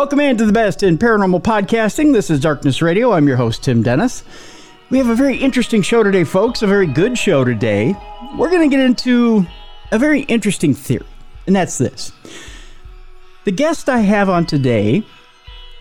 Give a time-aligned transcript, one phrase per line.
[0.00, 2.14] Welcome into the best in paranormal podcasting.
[2.14, 3.12] This is Darkness Radio.
[3.12, 4.24] I'm your host, Tim Dennis.
[4.88, 7.94] We have a very interesting show today, folks, a very good show today.
[8.38, 9.44] We're going to get into
[9.92, 11.04] a very interesting theory,
[11.46, 12.12] and that's this.
[13.44, 15.04] The guest I have on today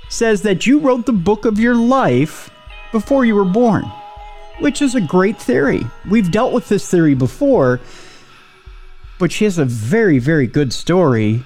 [0.09, 2.49] says that you wrote the book of your life
[2.91, 3.85] before you were born,
[4.59, 5.87] which is a great theory.
[6.09, 7.79] We've dealt with this theory before,
[9.17, 11.45] but she has a very, very good story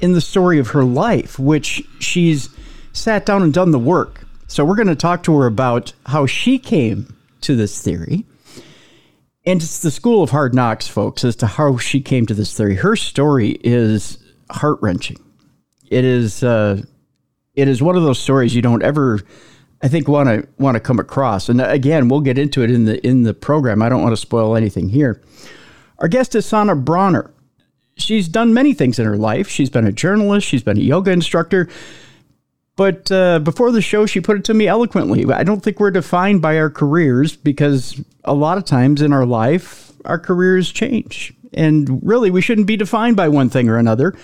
[0.00, 2.48] in the story of her life, which she's
[2.92, 4.22] sat down and done the work.
[4.46, 8.24] So we're going to talk to her about how she came to this theory.
[9.46, 12.54] And it's the school of hard knocks, folks, as to how she came to this
[12.56, 12.74] theory.
[12.74, 14.18] Her story is
[14.50, 15.18] heart wrenching.
[15.88, 16.82] It is uh,
[17.54, 19.20] it is one of those stories you don't ever,
[19.82, 21.48] I think, want to want to come across.
[21.48, 23.82] And again, we'll get into it in the in the program.
[23.82, 25.22] I don't want to spoil anything here.
[25.98, 27.30] Our guest is Sana Brauner
[28.00, 29.48] she's done many things in her life.
[29.48, 31.68] She's been a journalist, she's been a yoga instructor.
[32.76, 35.30] But uh, before the show, she put it to me eloquently.
[35.30, 39.26] I don't think we're defined by our careers because a lot of times in our
[39.26, 41.34] life, our careers change.
[41.52, 44.16] And really, we shouldn't be defined by one thing or another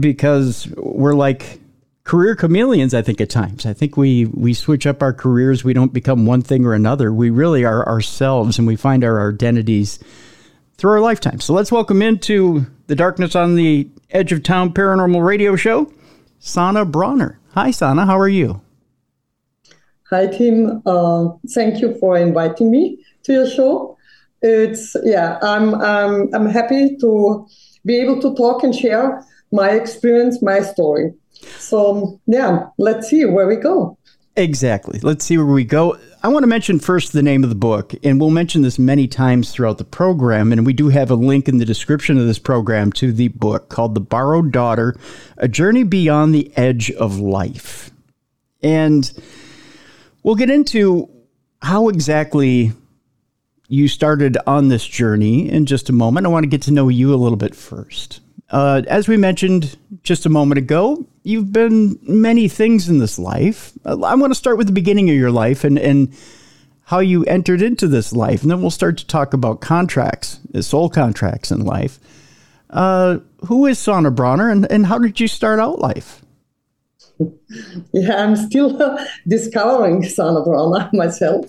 [0.00, 1.60] because we're like
[2.04, 3.66] career chameleons, I think, at times.
[3.66, 5.62] I think we, we switch up our careers.
[5.62, 7.12] We don't become one thing or another.
[7.12, 9.98] We really are ourselves and we find our identities
[10.78, 11.40] through our lifetime.
[11.40, 15.92] So let's welcome into the Darkness on the Edge of Town Paranormal Radio Show,
[16.38, 17.36] Sana Brauner.
[17.54, 18.06] Hi, Sana.
[18.06, 18.62] How are you?
[20.08, 20.80] Hi, Tim.
[20.86, 23.98] Uh, thank you for inviting me to your show.
[24.40, 27.46] It's yeah, I'm I'm I'm happy to
[27.84, 31.12] be able to talk and share my experience, my story.
[31.58, 33.98] So yeah, let's see where we go.
[34.38, 35.00] Exactly.
[35.00, 35.98] Let's see where we go.
[36.22, 39.08] I want to mention first the name of the book, and we'll mention this many
[39.08, 40.52] times throughout the program.
[40.52, 43.68] And we do have a link in the description of this program to the book
[43.68, 44.94] called The Borrowed Daughter
[45.38, 47.90] A Journey Beyond the Edge of Life.
[48.62, 49.12] And
[50.22, 51.10] we'll get into
[51.60, 52.70] how exactly
[53.66, 56.26] you started on this journey in just a moment.
[56.26, 58.20] I want to get to know you a little bit first.
[58.50, 63.72] Uh, as we mentioned just a moment ago, you've been many things in this life.
[63.84, 66.14] Uh, I want to start with the beginning of your life and, and
[66.84, 68.42] how you entered into this life.
[68.42, 71.98] And then we'll start to talk about contracts, uh, soul contracts in life.
[72.70, 76.22] Uh, who is Sana Brauner and, and how did you start out life?
[77.92, 81.46] yeah, I'm still uh, discovering Sana Brauner myself.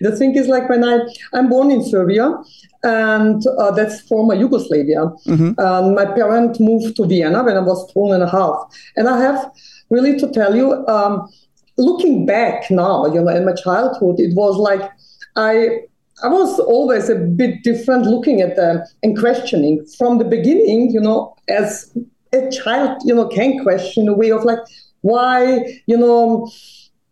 [0.00, 1.00] the thing is, like when I
[1.32, 2.34] I'm born in Serbia,
[2.82, 5.06] and uh, that's former Yugoslavia.
[5.26, 5.58] Mm-hmm.
[5.60, 8.56] Um, my parents moved to Vienna when I was two and a half,
[8.96, 9.50] and I have
[9.90, 11.28] really to tell you, um,
[11.76, 14.90] looking back now, you know, in my childhood, it was like
[15.36, 15.80] I
[16.22, 21.00] I was always a bit different looking at them and questioning from the beginning, you
[21.00, 21.92] know, as
[22.32, 24.58] a child, you know, can question a way of like,
[25.02, 26.50] why, you know,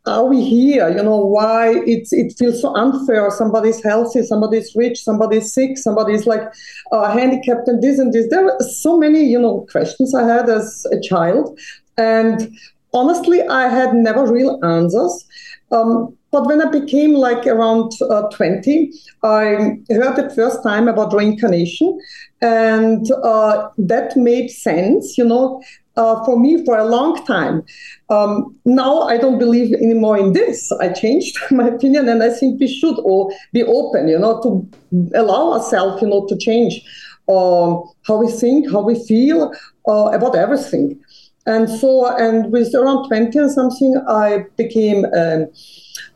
[0.07, 0.89] are we here?
[0.89, 3.31] You know, why it's it feels so unfair.
[3.31, 6.43] Somebody's healthy, somebody's rich, somebody's sick, somebody's like
[6.91, 8.29] uh, handicapped, and this and this.
[8.31, 11.59] There were so many, you know, questions I had as a child,
[11.99, 12.51] and
[12.95, 15.27] honestly, I had never real answers.
[15.71, 21.13] Um, but when I became like around uh, 20, I heard the first time about
[21.13, 21.99] reincarnation,
[22.41, 25.61] and uh, that made sense, you know,
[25.97, 27.63] uh, for me for a long time.
[28.09, 30.71] Um, now I don't believe anymore in this.
[30.73, 34.69] I changed my opinion, and I think we should all be open, you know, to
[35.15, 36.83] allow ourselves, you know, to change
[37.29, 39.53] uh, how we think, how we feel
[39.89, 40.99] uh, about everything.
[41.47, 45.47] And so, and with around 20 and something, I became a,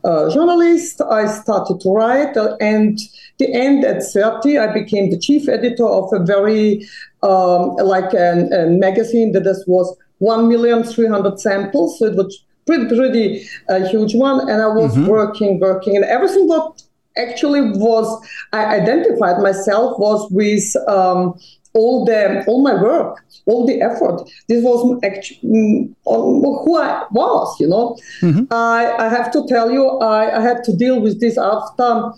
[0.03, 1.01] a journalist.
[1.01, 2.99] I started to write, uh, and
[3.39, 6.87] the end at 30, I became the chief editor of a very
[7.25, 11.99] um, like a, a, magazine that this was 1,300 samples.
[11.99, 14.41] So it was pretty, pretty a uh, huge one.
[14.49, 15.07] And I was mm-hmm.
[15.07, 16.83] working, working, and everything that
[17.17, 18.07] actually was,
[18.53, 21.39] I identified myself was with um,
[21.73, 24.21] all the all my work, all the effort.
[24.47, 27.59] This was actually mm, who I was.
[27.59, 28.45] You know, mm-hmm.
[28.51, 32.11] I, I have to tell you, I, I had to deal with this after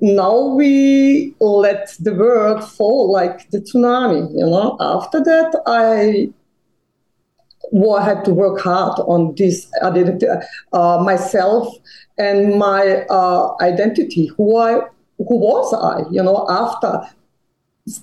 [0.00, 6.28] now we let the world fall like the tsunami you know after that i
[7.72, 10.26] well, I had to work hard on this identity,
[10.72, 11.72] uh, myself
[12.18, 14.26] and my uh, identity.
[14.36, 14.80] Who I,
[15.18, 16.08] who was I?
[16.10, 17.02] You know, after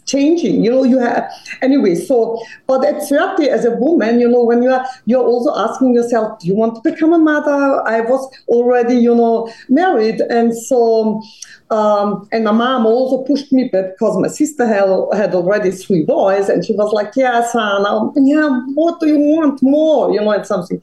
[0.06, 1.32] changing you know you have
[1.62, 5.56] anyway so but at 30 as a woman you know when you are you're also
[5.56, 7.88] asking yourself do you want to become a mother?
[7.88, 11.22] I was already you know married and so
[11.70, 16.50] um, and my mom also pushed me because my sister had, had already three boys
[16.50, 20.12] and she was like yeah son um, yeah what do you want more?
[20.12, 20.82] You know and something.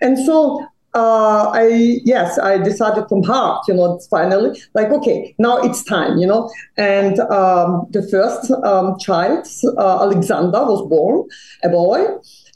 [0.00, 5.58] And so uh, I yes, I decided from heart, you know, finally, like okay, now
[5.58, 6.50] it's time, you know.
[6.76, 9.46] And um, the first um, child,
[9.76, 11.28] uh, Alexander, was born,
[11.64, 12.04] a boy.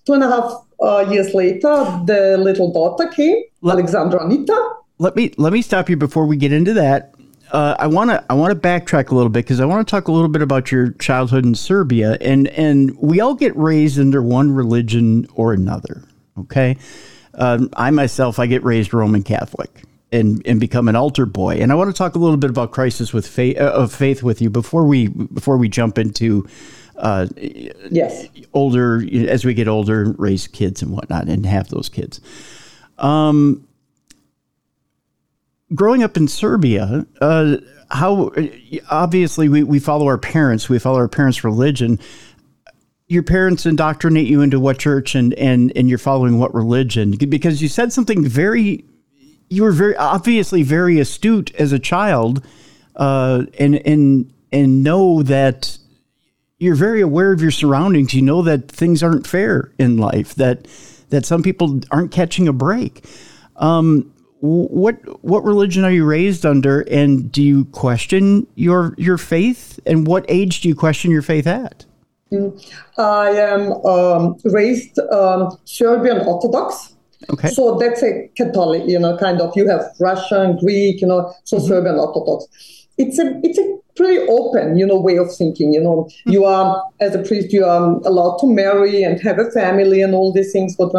[0.07, 4.71] Two and a half uh, years later, the little daughter came, let, Alexandra Anita.
[4.99, 7.15] Let me let me stop you before we get into that.
[7.51, 9.91] Uh, I want to I want to backtrack a little bit because I want to
[9.91, 13.99] talk a little bit about your childhood in Serbia, and and we all get raised
[13.99, 16.05] under one religion or another.
[16.39, 16.77] Okay,
[17.39, 21.57] um, I myself, I get raised Roman Catholic and and become an altar boy.
[21.57, 24.23] And I want to talk a little bit about crisis with faith uh, of faith
[24.23, 26.47] with you before we before we jump into
[26.97, 32.21] uh, yes older as we get older, raise kids and whatnot, and have those kids.
[32.99, 33.67] Um,
[35.75, 37.59] growing up in Serbia, uh,
[37.91, 38.33] how
[38.91, 41.99] obviously we, we follow our parents, we follow our parents' religion
[43.09, 47.13] your parents indoctrinate you into what church and and and you're following what religion.
[47.13, 48.85] Because you said something very
[49.49, 52.45] you were very obviously very astute as a child
[52.97, 55.79] uh, and and and know that
[56.59, 58.13] you're very aware of your surroundings.
[58.13, 60.67] You know that things aren't fair in life that
[61.09, 63.05] that some people aren't catching a break.
[63.57, 66.83] Um, what what religion are you raised under?
[66.83, 69.81] And do you question your your faith?
[69.87, 71.87] And what age do you question your faith at
[72.99, 76.95] I am um, raised um, Serbian Orthodox.
[77.31, 77.49] Okay.
[77.49, 79.53] So that's a Catholic, you know, kind of.
[79.57, 81.67] You have Russian, Greek, you know, so mm-hmm.
[81.67, 82.47] Serbian Orthodox.
[82.97, 85.73] It's a it's a pretty open, you know, way of thinking.
[85.73, 86.31] You know, mm-hmm.
[86.31, 90.15] you are as a priest, you are allowed to marry and have a family and
[90.15, 90.77] all these things.
[90.77, 90.93] But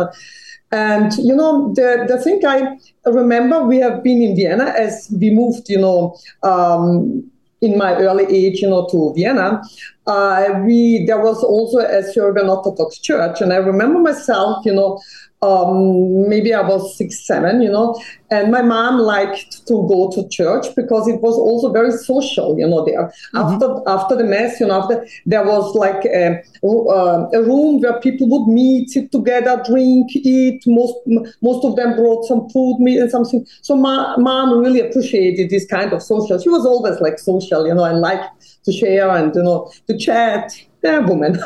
[0.71, 2.77] and you know, the the thing I
[3.09, 6.17] remember, we have been in Vienna as we moved, you know.
[6.43, 7.31] Um,
[7.61, 9.61] in my early age, you know, to Vienna,
[10.07, 14.99] uh, we there was also a Serbian Orthodox church, and I remember myself, you know,
[15.41, 17.99] um, maybe I was six, seven, you know,
[18.29, 22.67] and my mom liked to go to church because it was also very social, you
[22.67, 23.05] know, there.
[23.33, 23.37] Mm-hmm.
[23.37, 27.99] After after the mass, you know, after there was like a, uh, a room where
[28.01, 30.61] people would meet, sit together, drink, eat.
[30.67, 30.95] Most
[31.41, 33.45] most of them brought some food, meat, and something.
[33.61, 36.37] So my mom really appreciated this kind of social.
[36.37, 39.97] She was always like social, you know, and liked to share and you know to
[39.97, 40.51] chat
[40.83, 41.37] yeah, woman.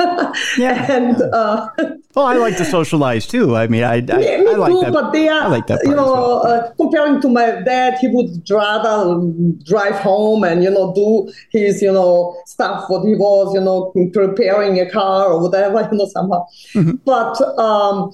[0.58, 0.92] yeah.
[0.92, 1.70] and uh,
[2.16, 3.56] well, I like to socialize too.
[3.56, 4.94] I mean, I, I, me, me I like too, that.
[4.94, 5.82] But they are, I like that.
[5.84, 6.48] you know, well.
[6.48, 9.22] uh, comparing to my dad, he would rather
[9.64, 13.92] drive home and you know do his you know stuff what he was you know
[14.14, 16.46] preparing a car or whatever you know somehow.
[16.74, 16.98] Mm-hmm.
[17.06, 18.12] But um,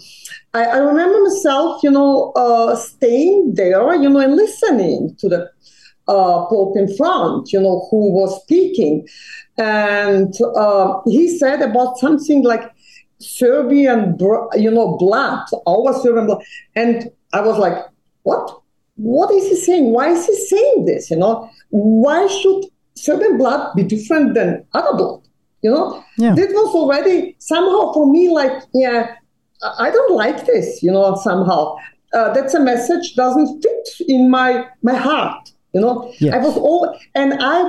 [0.54, 5.52] I, I, remember myself, you know, uh, staying there, you know, and listening to the
[6.10, 9.08] uh, Pope in front, you know, who was speaking.
[9.58, 12.64] And uh, he said about something like
[13.20, 14.18] Serbian,
[14.56, 16.44] you know, blood, our Serbian blood.
[16.76, 17.78] And I was like,
[18.24, 18.62] what?
[18.96, 19.92] What is he saying?
[19.92, 21.10] Why is he saying this?
[21.10, 25.22] You know, why should Serbian blood be different than other blood?
[25.62, 26.34] You know, yeah.
[26.36, 29.16] that was already somehow for me like, yeah,
[29.78, 30.82] I don't like this.
[30.82, 31.76] You know, somehow
[32.14, 35.52] uh, that's a message doesn't fit in my my heart.
[35.74, 36.34] You know, yes.
[36.34, 37.62] I was all, and I,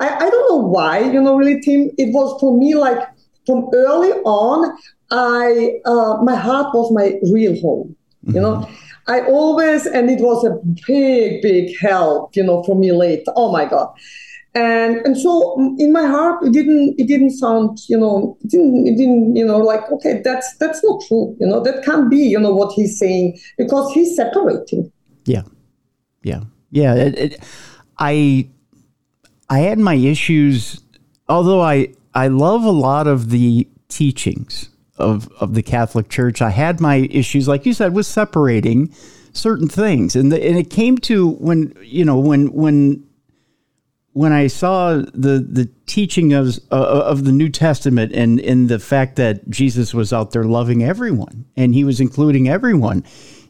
[0.00, 1.00] I, I don't know why.
[1.00, 1.90] You know, really, Tim.
[1.96, 2.98] It was for me like
[3.46, 4.76] from early on.
[5.12, 7.96] I, uh, my heart was my real home.
[8.24, 8.34] Mm-hmm.
[8.34, 8.74] You know, mm-hmm.
[9.10, 12.34] I always, and it was a big, big help.
[12.36, 13.24] You know, for me late.
[13.36, 13.92] Oh my God.
[14.54, 18.84] And and so in my heart, it didn't it didn't sound you know it didn't
[18.88, 22.16] it didn't you know like okay that's that's not true you know that can't be
[22.16, 24.90] you know what he's saying because he's separating.
[25.24, 25.42] Yeah,
[26.24, 26.94] yeah yeah.
[26.94, 27.44] It, it,
[27.98, 28.48] I
[29.48, 30.80] I had my issues,
[31.28, 36.40] although I I love a lot of the teachings of of the Catholic Church.
[36.40, 38.94] I had my issues, like you said, with separating
[39.32, 43.04] certain things, and the, and it came to when you know when when
[44.12, 48.78] when I saw the the teaching of uh, of the New Testament and in the
[48.78, 53.04] fact that Jesus was out there loving everyone and he was including everyone,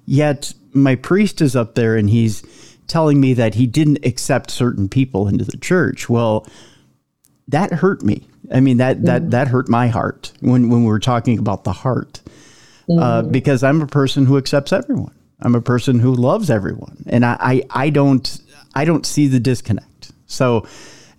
[0.07, 2.43] yet my priest is up there and he's
[2.91, 6.09] telling me that he didn't accept certain people into the church.
[6.09, 6.47] Well,
[7.49, 8.27] that hurt me.
[8.53, 9.31] I mean that that mm.
[9.31, 12.21] that hurt my heart when when we were talking about the heart,
[12.89, 13.01] uh, mm.
[13.01, 15.15] uh, because I'm a person who accepts everyone.
[15.41, 18.41] I'm a person who loves everyone, and I, I I don't
[18.75, 20.13] I don't see the disconnect.
[20.27, 20.67] So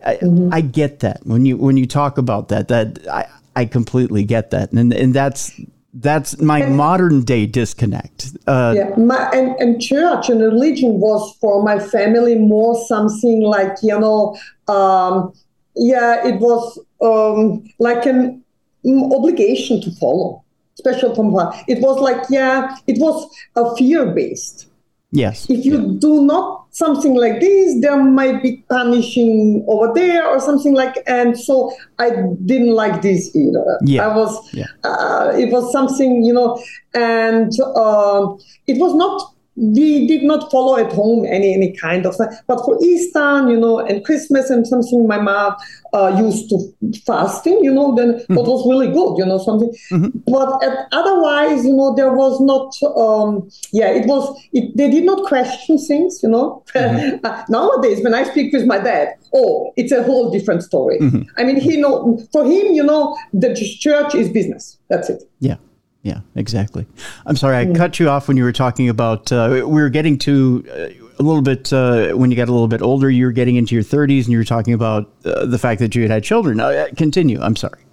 [0.05, 0.53] I, mm-hmm.
[0.53, 2.67] I get that when you when you talk about that.
[2.67, 5.57] That I I completely get that, and and that's
[5.93, 8.31] that's my and, modern day disconnect.
[8.47, 13.75] Uh, yeah, my, and, and church and religion was for my family more something like
[13.83, 15.33] you know, um,
[15.75, 18.43] yeah, it was um, like an
[18.85, 20.43] obligation to follow,
[20.75, 24.67] special from what It was like yeah, it was a fear based.
[25.11, 25.49] Yes.
[25.49, 25.99] If you yeah.
[25.99, 31.03] do not something like this, there might be punishing over there or something like.
[31.05, 32.11] And so I
[32.45, 33.77] didn't like this either.
[33.83, 34.07] Yeah.
[34.07, 34.53] I was.
[34.53, 34.67] Yeah.
[34.83, 36.63] Uh, it was something you know,
[36.93, 38.33] and uh,
[38.67, 42.15] it was not we did not follow at home any any kind of
[42.47, 45.55] but for easter you know and christmas and something my mom
[45.93, 46.57] uh, used to
[47.05, 48.33] fasting you know then mm-hmm.
[48.33, 50.09] that was really good you know something mm-hmm.
[50.25, 55.03] but at, otherwise you know there was not um, yeah it was it, they did
[55.03, 57.23] not question things you know mm-hmm.
[57.23, 61.21] uh, nowadays when i speak with my dad oh it's a whole different story mm-hmm.
[61.37, 65.57] i mean he know for him you know the church is business that's it yeah
[66.03, 66.87] yeah, exactly.
[67.25, 69.31] I'm sorry, I cut you off when you were talking about.
[69.31, 72.67] Uh, we were getting to uh, a little bit uh, when you got a little
[72.67, 73.09] bit older.
[73.09, 75.93] You were getting into your 30s, and you were talking about uh, the fact that
[75.93, 76.59] you had had children.
[76.59, 77.39] Uh, continue.
[77.39, 77.83] I'm sorry.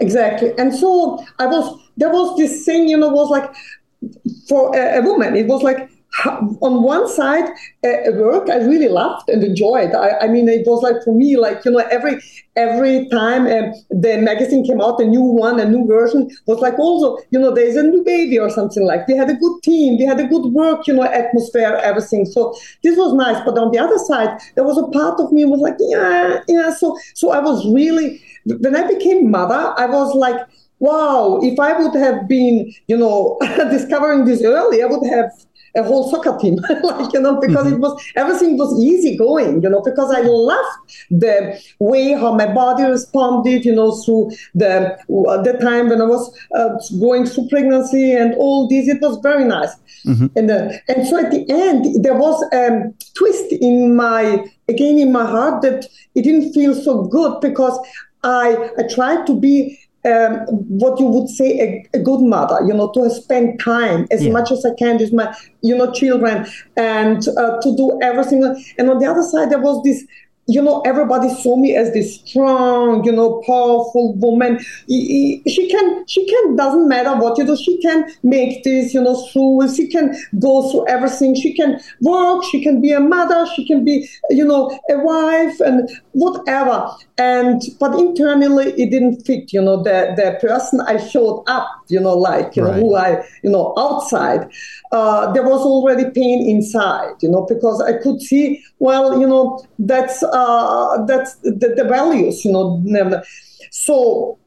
[0.00, 1.80] Exactly, and so I was.
[1.96, 3.54] There was this thing, you know, was like
[4.48, 5.36] for a, a woman.
[5.36, 5.88] It was like
[6.24, 7.44] on one side,
[7.82, 9.94] work I really loved and enjoyed.
[9.94, 12.20] I, I, mean, it was like for me, like you know, every
[12.56, 16.78] every time uh, the magazine came out, a new one, a new version was like
[16.78, 19.06] also, you know, there's a new baby or something like.
[19.06, 22.24] We had a good team, we had a good work, you know, atmosphere, everything.
[22.24, 23.42] So this was nice.
[23.44, 26.72] But on the other side, there was a part of me was like, yeah, yeah.
[26.72, 30.40] So so I was really when I became mother, I was like
[30.78, 35.30] wow, if I would have been, you know, discovering this early, I would have
[35.76, 37.76] a whole soccer team, like you know, because mm-hmm.
[37.76, 40.78] it was everything was easy going, you know, because I loved
[41.10, 46.36] the way how my body responded, you know, through the the time when I was
[46.54, 48.88] uh, going through pregnancy and all this.
[48.88, 50.26] It was very nice, mm-hmm.
[50.36, 55.12] and uh, and so at the end there was a twist in my again in
[55.12, 57.78] my heart that it didn't feel so good because
[58.22, 62.72] I I tried to be um, what you would say a, a, good mother, you
[62.72, 64.32] know, to spend time as yeah.
[64.32, 66.46] much as I can with my, you know, children
[66.76, 68.44] and uh, to do everything.
[68.78, 70.04] And on the other side, there was this
[70.46, 74.60] you know, everybody saw me as this strong, you know, powerful woman.
[74.88, 79.26] She can, she can, doesn't matter what you do, she can make this, you know,
[79.32, 81.34] through, she can go through everything.
[81.34, 85.58] She can work, she can be a mother, she can be, you know, a wife
[85.60, 86.92] and whatever.
[87.18, 91.98] And, but internally it didn't fit, you know, the, the person I showed up, you
[91.98, 92.76] know, like, you right.
[92.76, 94.48] know, who I, you know, outside.
[94.92, 99.64] Uh, there was already pain inside, you know, because I could see, well, you know,
[99.78, 102.80] that's, uh, that's the, the, values, you know.
[102.84, 103.22] Never.
[103.70, 104.38] So,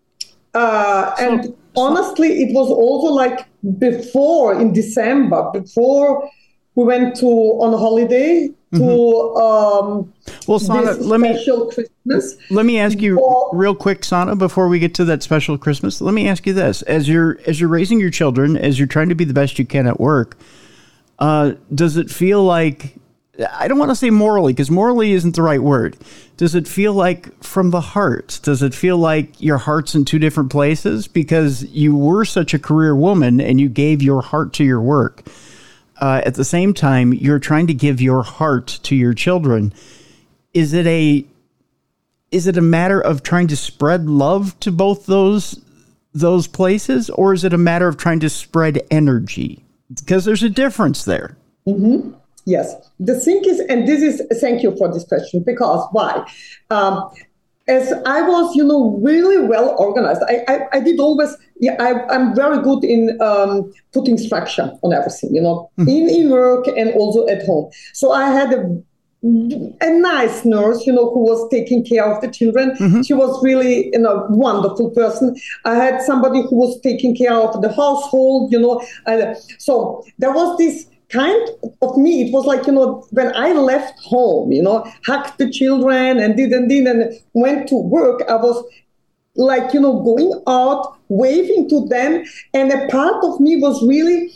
[0.53, 6.29] uh, and honestly, it was also like before in December, before
[6.75, 9.91] we went to on holiday mm-hmm.
[9.91, 10.13] um,
[10.47, 12.37] well, Sana, let me Christmas.
[12.51, 16.01] Let me ask you before, real quick, Sana, before we get to that special Christmas.
[16.01, 19.09] Let me ask you this: as you're as you're raising your children, as you're trying
[19.09, 20.37] to be the best you can at work,
[21.17, 22.95] uh, does it feel like
[23.53, 25.97] I don't want to say morally because morally isn't the right word.
[26.37, 28.39] Does it feel like from the heart?
[28.43, 32.59] Does it feel like your heart's in two different places because you were such a
[32.59, 35.23] career woman and you gave your heart to your work?
[35.99, 39.73] Uh, at the same time, you're trying to give your heart to your children.
[40.53, 41.25] Is it a
[42.31, 45.59] is it a matter of trying to spread love to both those
[46.13, 49.63] those places, or is it a matter of trying to spread energy?
[49.93, 51.37] Because there's a difference there.
[51.67, 52.13] Mm-hmm.
[52.45, 56.25] Yes, the thing is, and this is thank you for this question because why?
[56.71, 57.11] Um,
[57.69, 60.21] as I was, you know, really well organized.
[60.27, 64.93] I, I, I did always, yeah, I, am very good in um, putting structure on
[64.93, 65.89] everything, you know, mm-hmm.
[65.89, 67.69] in, in work and also at home.
[67.93, 68.81] So I had a
[69.21, 72.71] a nice nurse, you know, who was taking care of the children.
[72.71, 73.01] Mm-hmm.
[73.01, 75.35] She was really, you know, wonderful person.
[75.65, 78.81] I had somebody who was taking care of the household, you know.
[79.57, 81.49] So there was this kind
[81.81, 85.49] of me, it was like, you know, when I left home, you know, hugged the
[85.49, 88.63] children and did and did and went to work, I was
[89.39, 92.23] like, you know, going out, waving to them.
[92.53, 94.31] And a part of me was really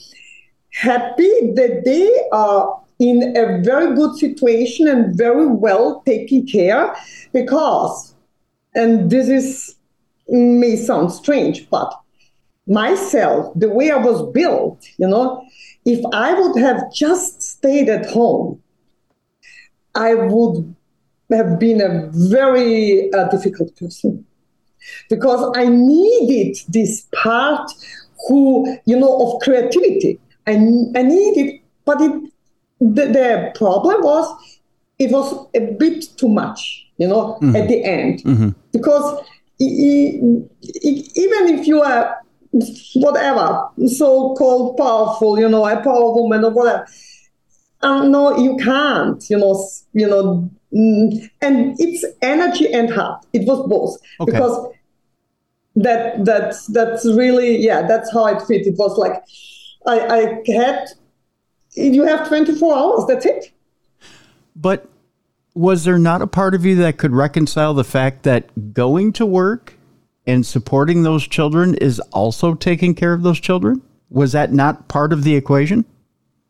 [0.71, 6.95] happy that they are in a very good situation and very well taken care
[7.33, 8.15] because,
[8.73, 9.75] and this is
[10.29, 11.93] may sound strange, but
[12.65, 15.45] myself, the way I was built, you know,
[15.85, 18.63] if I would have just stayed at home,
[19.95, 20.73] I would
[21.29, 24.25] have been a very uh, difficult person
[25.09, 27.71] because I needed this part
[28.27, 30.19] who, you know, of creativity.
[30.47, 32.31] I, I needed, but it,
[32.79, 34.59] the, the problem was
[34.99, 37.55] it was a bit too much, you know, mm-hmm.
[37.55, 38.23] at the end.
[38.23, 38.49] Mm-hmm.
[38.71, 39.25] Because
[39.59, 40.49] even
[41.59, 42.17] if you are
[42.95, 46.87] whatever, so called powerful, you know, a power woman or whatever,
[47.81, 53.25] um, no, you can't, you know, you know, mm, and it's energy and heart.
[53.33, 54.31] It was both okay.
[54.31, 54.73] because
[55.75, 58.67] that that's that's really yeah, that's how it fit.
[58.67, 59.23] It was like
[59.85, 60.87] I, I had
[61.75, 63.05] you have 24 hours.
[63.07, 63.51] That's it.
[64.55, 64.87] But
[65.55, 69.25] was there not a part of you that could reconcile the fact that going to
[69.25, 69.77] work
[70.25, 73.81] and supporting those children is also taking care of those children?
[74.09, 75.85] Was that not part of the equation?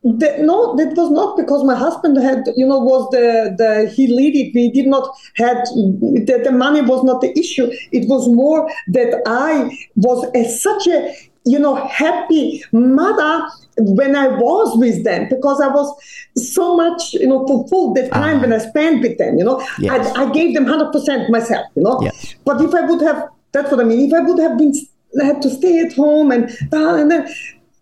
[0.04, 4.08] The, no, that was not because my husband had, you know, was the, the he
[4.08, 4.54] lead it.
[4.54, 7.72] We did not had the, the money was not the issue.
[7.94, 14.28] It was more that I was a, such a you know, happy mother when I
[14.28, 15.94] was with them because I was
[16.38, 19.66] so much, you know, fulfilled the time uh when I spent with them, you know.
[19.80, 20.16] Yes.
[20.16, 22.00] I, I, gave them 100% myself, you know.
[22.02, 22.36] Yes.
[22.46, 24.74] But if I would have, that's what I mean, if I would have been,
[25.22, 27.28] had to stay at home and, and then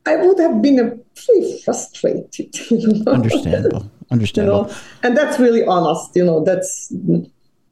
[0.06, 2.56] I would have been a pretty frustrated.
[2.72, 3.12] You know?
[3.12, 3.92] Understandable.
[4.10, 4.64] Understandable.
[4.68, 4.80] You know?
[5.04, 6.94] And that's really honest, you know, that's.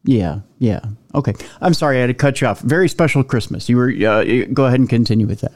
[0.04, 0.82] Yeah, yeah.
[1.14, 1.34] Okay.
[1.62, 2.62] I'm sorry I had to cut you off.
[2.62, 3.68] Very special Christmas.
[3.68, 5.54] You were, uh, go ahead and continue with that.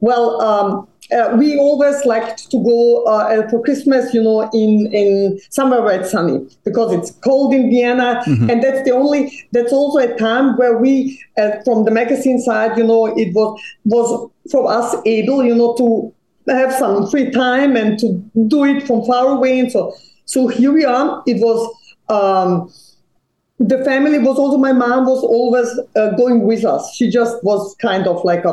[0.00, 5.38] Well, um, uh, we always liked to go uh, for Christmas, you know, in in
[5.50, 8.48] somewhere where it's sunny because it's cold in Vienna, mm-hmm.
[8.48, 9.46] and that's the only.
[9.52, 13.60] That's also a time where we, uh, from the magazine side, you know, it was
[13.84, 16.14] was for us able, you know, to
[16.50, 18.12] have some free time and to
[18.48, 19.94] do it from far away, and so
[20.24, 21.22] so here we are.
[21.26, 21.80] It was.
[22.08, 22.70] Um,
[23.60, 26.92] the family was also my mom was always uh, going with us.
[26.96, 28.52] She just was kind of like a,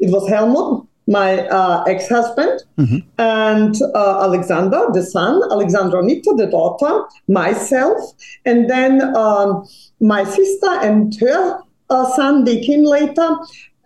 [0.00, 2.98] it was Helmut, my uh, ex-husband, mm-hmm.
[3.18, 7.98] and uh, Alexander, the son, Alexandra Anita, the daughter, myself,
[8.44, 9.66] and then um,
[10.00, 12.44] my sister and her uh, son.
[12.44, 13.36] They came later,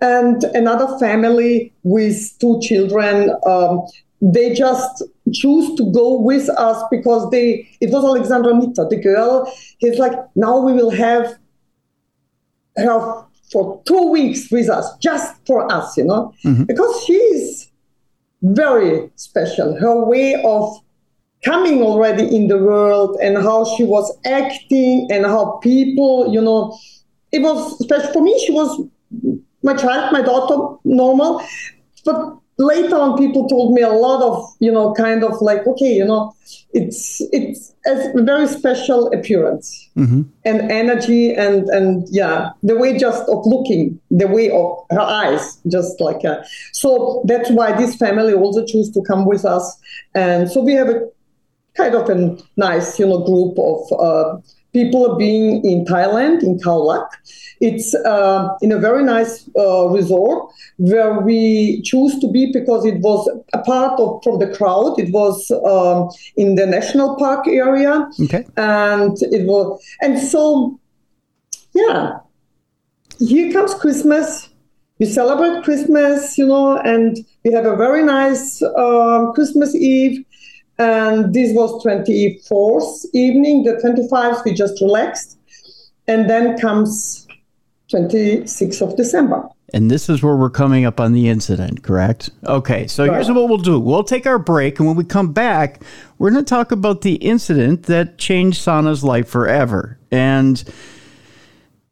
[0.00, 3.30] and another family with two children.
[3.46, 3.86] Um,
[4.20, 7.68] they just choose to go with us because they.
[7.80, 9.52] It was Alexandra Anita, the girl.
[9.78, 11.38] He's like, now we will have
[12.76, 16.64] her for two weeks with us, just for us, you know, mm-hmm.
[16.64, 17.70] because she's
[18.42, 19.78] very special.
[19.78, 20.78] Her way of
[21.44, 26.76] coming already in the world and how she was acting and how people, you know,
[27.32, 28.38] it was special for me.
[28.46, 28.86] She was
[29.62, 31.42] my child, my daughter, normal,
[32.04, 35.92] but later on people told me a lot of you know kind of like okay
[35.92, 36.34] you know
[36.72, 40.22] it's it's a very special appearance mm-hmm.
[40.44, 45.58] and energy and and yeah the way just of looking the way of her eyes
[45.68, 49.78] just like uh, so that's why this family also choose to come with us
[50.14, 51.08] and so we have a
[51.74, 54.38] kind of a nice you know group of uh,
[54.72, 57.08] people are being in Thailand, in Khao Lak.
[57.60, 63.00] It's uh, in a very nice uh, resort where we choose to be because it
[63.00, 64.98] was a part of from the crowd.
[64.98, 68.44] It was um, in the national park area, okay.
[68.56, 70.78] and it was and so
[71.74, 72.18] yeah.
[73.18, 74.48] Here comes Christmas.
[74.98, 80.24] We celebrate Christmas, you know, and we have a very nice um, Christmas Eve
[80.82, 83.64] and this was 24th evening.
[83.64, 85.38] The 25th, we just relaxed.
[86.08, 87.26] And then comes
[87.92, 89.48] 26th of December.
[89.74, 92.30] And this is where we're coming up on the incident, correct?
[92.46, 93.14] Okay, so right.
[93.14, 93.78] here's what we'll do.
[93.78, 95.82] We'll take our break, and when we come back,
[96.18, 99.98] we're going to talk about the incident that changed Sana's life forever.
[100.10, 100.62] And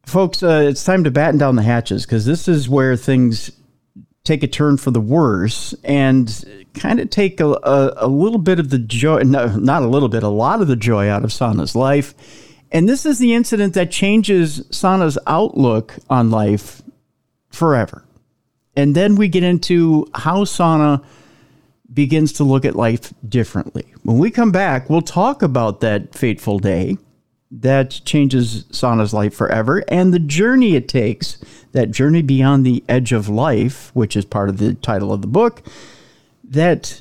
[0.05, 3.51] folks, uh, it's time to batten down the hatches because this is where things
[4.25, 8.61] take a turn for the worse and kind of take a, a, a, little bit
[8.61, 11.33] of the joy, no, not a little bit, a lot of the joy out of
[11.33, 12.15] Sana's life.
[12.71, 16.83] And this is the incident that changes Sana's outlook on life
[17.51, 18.05] forever.
[18.77, 21.03] And then we get into how Sana
[21.93, 23.93] begins to look at life differently.
[24.05, 26.99] When we come back, we'll talk about that fateful day
[27.51, 31.39] that changes Sana's life forever and the journey it takes,
[31.73, 35.29] that journey beyond the edge of life, which is part of the title of the
[35.29, 35.63] book,
[36.45, 37.01] that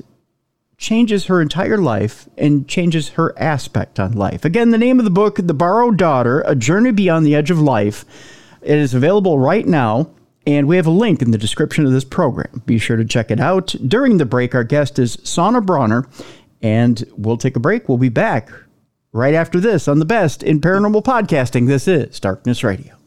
[0.78, 4.46] changes her entire life and changes her aspect on life.
[4.46, 7.60] Again, the name of the book, The Borrowed Daughter A Journey Beyond the Edge of
[7.60, 8.06] Life.
[8.62, 10.12] It is available right now.
[10.48, 12.64] And we have a link in the description of this program.
[12.66, 13.76] Be sure to check it out.
[13.86, 16.08] During the break, our guest is Sana Brauner,
[16.62, 17.88] and we'll take a break.
[17.88, 18.50] We'll be back
[19.12, 21.68] right after this on the best in paranormal podcasting.
[21.68, 22.99] This is Darkness Radio.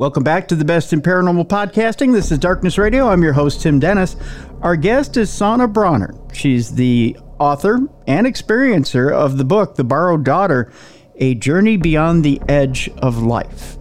[0.00, 2.14] Welcome back to the Best in Paranormal Podcasting.
[2.14, 3.10] This is Darkness Radio.
[3.10, 4.16] I'm your host, Tim Dennis.
[4.62, 6.16] Our guest is Sana Brauner.
[6.34, 10.72] She's the author and experiencer of the book, The Borrowed Daughter
[11.16, 13.76] A Journey Beyond the Edge of Life.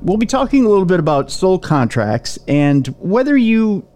[0.00, 3.86] We'll be talking a little bit about soul contracts and whether you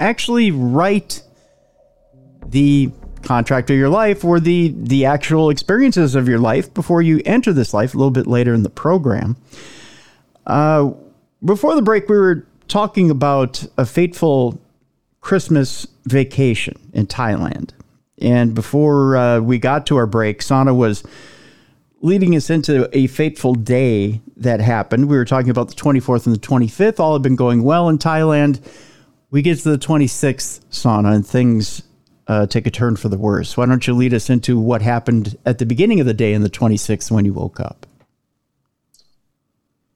[0.00, 1.22] actually write
[2.46, 2.90] the
[3.22, 7.52] contract of your life or the, the actual experiences of your life before you enter
[7.52, 9.36] this life a little bit later in the program.
[10.46, 10.92] Uh,
[11.44, 14.60] before the break, we were talking about a fateful
[15.20, 17.70] Christmas vacation in Thailand.
[18.18, 21.04] And before uh, we got to our break, Sana was
[22.00, 25.08] leading us into a fateful day that happened.
[25.08, 27.00] We were talking about the 24th and the 25th.
[27.00, 28.60] All had been going well in Thailand.
[29.30, 31.82] We get to the 26th, Sana, and things
[32.28, 33.56] uh, take a turn for the worse.
[33.56, 36.42] Why don't you lead us into what happened at the beginning of the day in
[36.42, 37.85] the 26th when you woke up?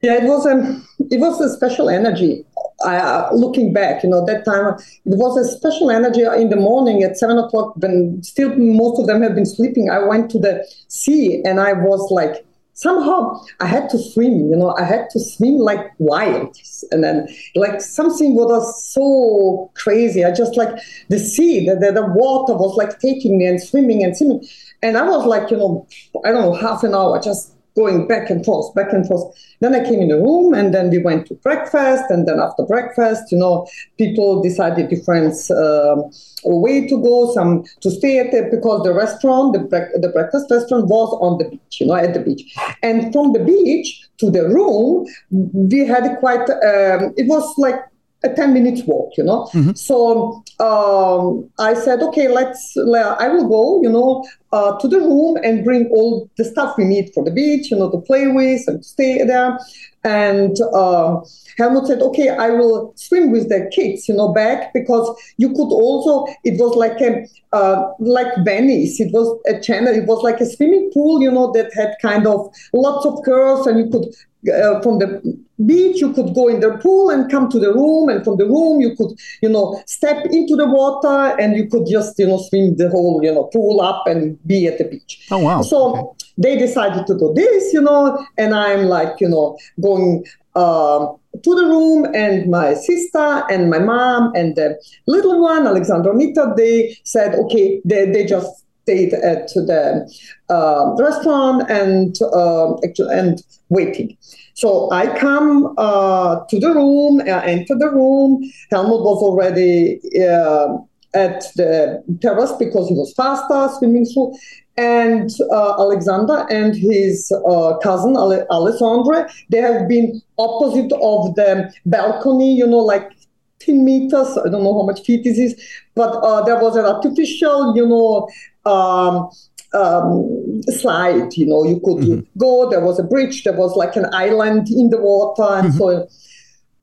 [0.01, 2.45] Yeah, it was a um, it was a special energy.
[2.83, 4.73] Uh, looking back, you know, that time
[5.05, 9.05] it was a special energy in the morning at seven o'clock when still most of
[9.05, 9.91] them have been sleeping.
[9.91, 14.55] I went to the sea and I was like, somehow I had to swim, you
[14.55, 16.57] know, I had to swim like wild.
[16.91, 20.25] And then like something was so crazy.
[20.25, 20.73] I just like
[21.09, 24.43] the sea, the, the, the water was like taking me and swimming and swimming.
[24.81, 25.87] And I was like, you know,
[26.25, 29.35] I don't know, half an hour just going back and forth, back and forth.
[29.59, 32.03] Then I came in the room and then we went to breakfast.
[32.09, 36.01] And then after breakfast, you know, people decided different uh,
[36.43, 40.47] way to go, some to stay at it because the restaurant, the, bre- the breakfast
[40.49, 42.55] restaurant was on the beach, you know, at the beach.
[42.83, 47.79] And from the beach to the room, we had quite, um, it was like
[48.23, 49.49] a 10 minutes walk, you know.
[49.53, 49.73] Mm-hmm.
[49.73, 55.37] So um, I said, okay, let's, I will go, you know, uh, to the room
[55.43, 58.67] and bring all the stuff we need for the beach, you know, to play with
[58.67, 59.57] and to stay there.
[60.03, 61.21] And uh,
[61.57, 65.71] Helmut said, okay, I will swim with the kids, you know, back because you could
[65.71, 68.99] also, it was like a, uh, like Venice.
[68.99, 69.93] It was a channel.
[69.93, 73.67] It was like a swimming pool, you know, that had kind of lots of curves
[73.67, 74.13] and you could
[74.49, 75.21] uh, from the
[75.65, 78.45] beach you could go in the pool and come to the room and from the
[78.45, 82.37] room you could you know step into the water and you could just you know
[82.37, 85.95] swim the whole you know pool up and be at the beach oh wow so
[85.95, 86.09] okay.
[86.37, 90.23] they decided to do this you know and i'm like you know going
[90.55, 94.77] um, to the room and my sister and my mom and the
[95.07, 100.09] little one Alexandra Anita they said okay they, they just stayed at the
[100.49, 102.75] uh, restaurant and uh,
[103.11, 104.17] and waiting.
[104.53, 108.41] So I come uh, to the room, I enter the room.
[108.69, 110.77] Helmut was already uh,
[111.13, 114.33] at the terrace because he was faster swimming through.
[114.77, 121.71] And uh, Alexander and his uh, cousin Ale- Alessandre, they have been opposite of the
[121.85, 123.11] balcony, you know, like
[123.59, 124.37] 10 meters.
[124.37, 125.61] I don't know how much feet this is,
[125.95, 128.27] but uh, there was an artificial, you know,
[128.65, 129.29] um,
[129.73, 131.33] um, slide.
[131.33, 132.39] You know, you could mm-hmm.
[132.39, 132.69] go.
[132.69, 133.43] There was a bridge.
[133.43, 135.77] There was like an island in the water, and mm-hmm.
[135.77, 136.07] so.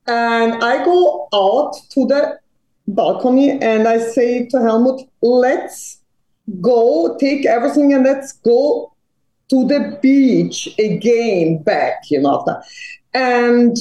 [0.07, 2.39] And I go out to the
[2.87, 5.99] balcony and I say to Helmut, "Let's
[6.61, 8.93] go, take everything, and let's go
[9.49, 12.45] to the beach again, back." You know,
[13.13, 13.77] and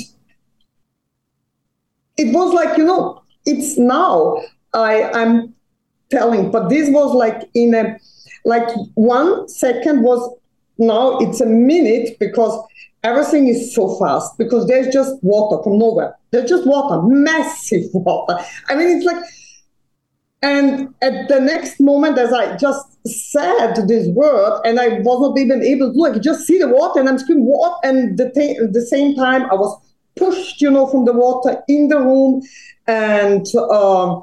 [2.19, 4.43] it was like you know, it's now
[4.75, 5.55] I I'm
[6.11, 7.99] telling, but this was like in a
[8.45, 10.37] like one second was
[10.79, 12.59] now it's a minute because
[13.03, 16.17] everything is so fast because there's just water from nowhere.
[16.31, 18.39] There's just water, massive water.
[18.69, 19.23] I mean, it's like,
[20.41, 25.39] and at the next moment, as I just said this word, and I was not
[25.39, 27.81] even able to look, just see the water, and I'm screaming, what?
[27.83, 28.31] And the
[28.73, 29.81] the same time, I was
[30.15, 32.43] pushed, you know, from the water in the room,
[32.87, 34.23] and um,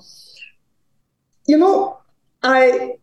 [1.48, 1.98] you know,
[2.44, 2.96] I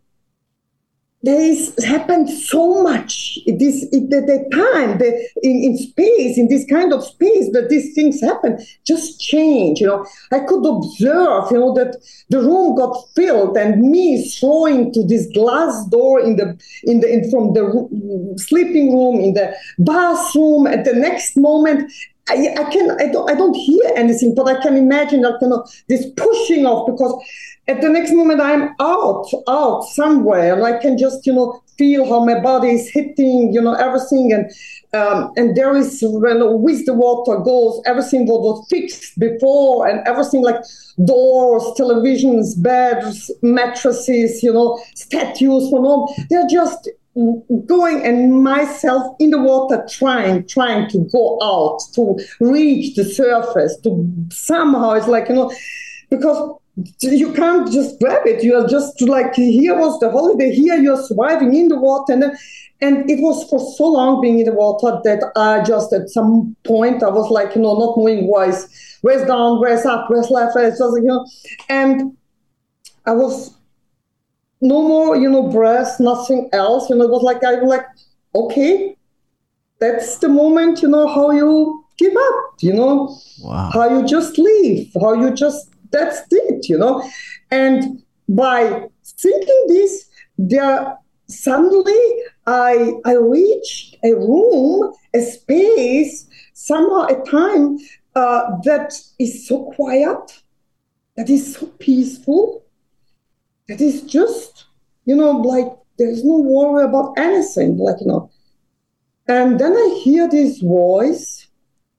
[1.24, 5.06] there's happened so much this at the time the,
[5.42, 8.58] in, in space in this kind of space that these things happen.
[8.84, 10.04] Just change you know.
[10.32, 11.96] I could observe you know that
[12.28, 17.12] the room got filled and me throwing to this glass door in the in the
[17.12, 20.66] in, from the sleeping room in the bathroom.
[20.66, 21.92] At the next moment
[22.28, 25.48] I, I can I don't I don't hear anything, but I can imagine that you
[25.48, 27.14] know this pushing off because
[27.68, 32.06] at the next moment I'm out, out somewhere, and I can just, you know, feel
[32.08, 34.50] how my body is hitting, you know, everything, and
[34.94, 40.06] um, and there is when with the water goes, everything what was fixed before, and
[40.06, 40.56] everything like
[41.04, 46.90] doors, televisions, beds, mattresses, you know, statues, from home, they're just
[47.66, 53.76] going and myself in the water trying trying to go out to reach the surface
[53.82, 55.52] to somehow it's like you know
[56.08, 56.58] because
[57.00, 58.42] you can't just grab it.
[58.42, 60.52] You are just like here was the holiday.
[60.52, 62.24] Here you're surviving in the water, and
[62.80, 66.56] and it was for so long being in the water that I just at some
[66.64, 70.54] point I was like you know not knowing where's where's down, where's up, where's left,
[70.54, 71.26] where's just you know,
[71.68, 72.16] and
[73.04, 73.54] I was
[74.62, 76.88] no more you know breath, nothing else.
[76.88, 77.86] You know, it was like I was like
[78.34, 78.96] okay,
[79.78, 80.80] that's the moment.
[80.80, 82.54] You know how you give up.
[82.60, 83.70] You know wow.
[83.74, 87.08] how you just leave, how you just that's it, you know.
[87.50, 90.96] And by thinking this, there
[91.28, 92.00] suddenly
[92.46, 97.78] I I reached a room, a space, somehow a time
[98.14, 100.42] uh, that is so quiet,
[101.16, 102.64] that is so peaceful,
[103.68, 104.66] that is just,
[105.04, 108.30] you know, like there's no worry about anything, like you know.
[109.28, 111.48] And then I hear this voice,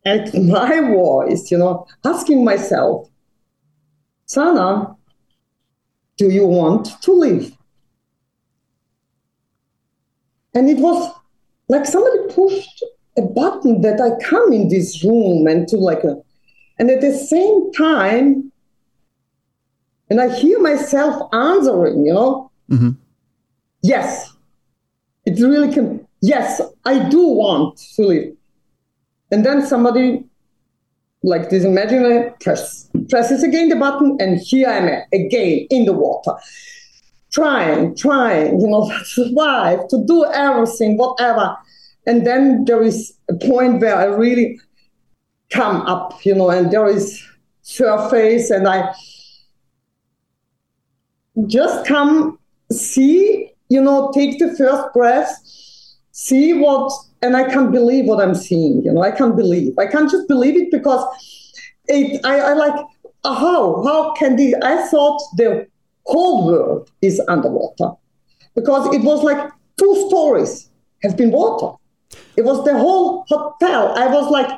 [0.06, 3.10] and my voice, you know, asking myself,
[4.34, 4.96] Sana,
[6.17, 7.56] do you want to live?
[10.56, 11.13] And it was
[11.67, 12.84] like somebody pushed
[13.15, 16.15] a button that I come in this room and to like a,
[16.80, 18.52] and at the same time,
[20.10, 22.89] and I hear myself answering, you know, mm-hmm.
[23.84, 24.34] yes,
[25.26, 28.36] it really can, yes, I do want to live.
[29.32, 30.26] And then somebody
[31.23, 35.93] like this imaginary press presses again the button and here i am again in the
[35.93, 36.33] water.
[37.31, 41.57] Trying trying you know to survive to do everything whatever.
[42.05, 44.59] And then there is a point where i really
[45.49, 47.23] come up you know and there is
[47.62, 48.93] surface and i
[51.47, 52.38] just come
[52.71, 55.31] see you know take the first breath
[56.12, 56.91] see what
[57.23, 58.83] and I can't believe what I'm seeing.
[58.83, 59.79] You know, I can't believe.
[59.79, 61.03] I can't just believe it because
[61.88, 62.23] it.
[62.25, 62.75] I, I like
[63.23, 64.55] how how can the?
[64.62, 65.67] I thought the
[66.05, 67.91] whole world is underwater
[68.55, 70.69] because it was like two stories
[71.01, 71.77] have been water.
[72.36, 73.93] It was the whole hotel.
[73.97, 74.49] I was like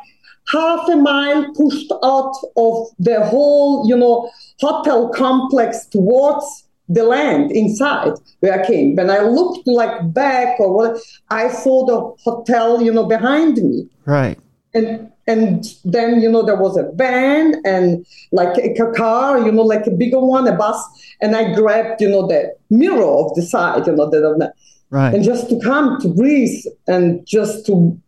[0.52, 7.52] half a mile pushed out of the whole, you know, hotel complex towards the land
[7.52, 8.96] inside where I came.
[8.96, 10.98] When I looked like back or what,
[11.30, 13.88] I saw the hotel, you know, behind me.
[14.06, 14.38] Right.
[14.74, 19.64] And and then you know there was a van and like a car, you know,
[19.64, 20.78] like a bigger one, a bus,
[21.22, 24.54] and I grabbed, you know, the mirror of the side, you know, the,
[24.92, 25.14] right.
[25.14, 28.00] and just to come to breathe and just to,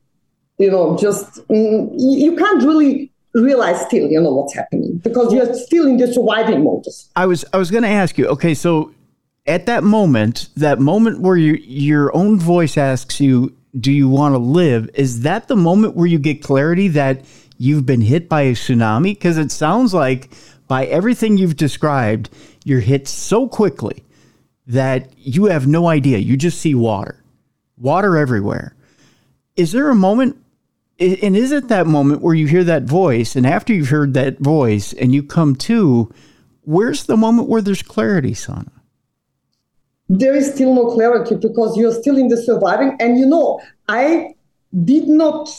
[0.60, 5.54] you know, just mm, you can't really realize still you know what's happening because you're
[5.54, 6.84] still in the surviving mode
[7.16, 8.92] i was i was going to ask you okay so
[9.46, 14.34] at that moment that moment where you, your own voice asks you do you want
[14.34, 14.90] to live?
[14.94, 17.26] Is that the moment where you get clarity that
[17.58, 19.12] you've been hit by a tsunami?
[19.12, 20.32] Because it sounds like
[20.68, 22.30] by everything you've described
[22.64, 24.04] you're hit so quickly
[24.66, 26.18] that you have no idea.
[26.18, 27.24] You just see water
[27.78, 28.76] water everywhere.
[29.56, 30.38] Is there a moment
[31.00, 34.40] and is it that moment where you hear that voice and after you've heard that
[34.40, 36.12] voice and you come to
[36.64, 38.72] where's the moment where there's clarity sana?
[40.10, 42.96] There is still no clarity because you're still in the surviving.
[43.00, 44.34] And you know i
[44.84, 45.50] did not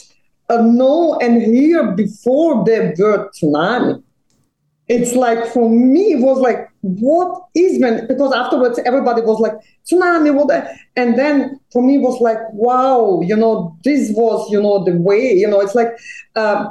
[0.49, 4.03] uh, know and hear before the word tsunami
[4.89, 9.53] it's like for me it was like what is man because afterwards everybody was like
[9.87, 10.51] tsunami what
[10.97, 14.93] and then for me it was like wow you know this was you know the
[14.93, 15.89] way you know it's like
[16.37, 16.69] um,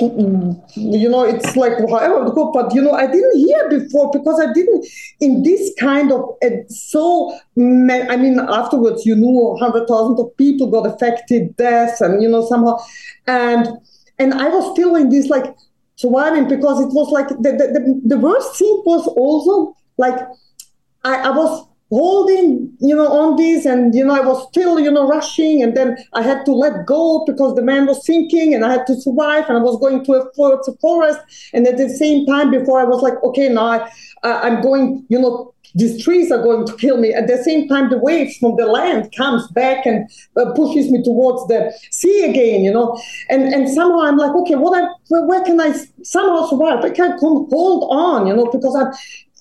[0.00, 4.84] you know it's like however but you know i didn't hear before because i didn't
[5.20, 10.84] in this kind of uh, so i mean afterwards you knew 100000 of people got
[10.84, 12.76] affected deaths and you know somehow
[13.28, 13.68] and
[14.18, 15.54] and i was feeling this like
[15.96, 20.18] surviving because it was like the, the, the, the worst thing was also like
[21.04, 24.90] I, I was holding you know on this and you know i was still you
[24.90, 28.64] know rushing and then i had to let go because the man was sinking and
[28.64, 31.20] i had to survive and i was going to a, forest
[31.52, 33.90] and at the same time before i was like okay now I,
[34.24, 37.12] i'm going you know these trees are going to kill me.
[37.12, 41.02] At the same time, the waves from the land comes back and uh, pushes me
[41.02, 43.00] towards the sea again, you know.
[43.28, 46.84] And and somehow I'm like, okay, what I where, can I somehow survive?
[46.84, 48.92] I can't hold on, you know, because I'm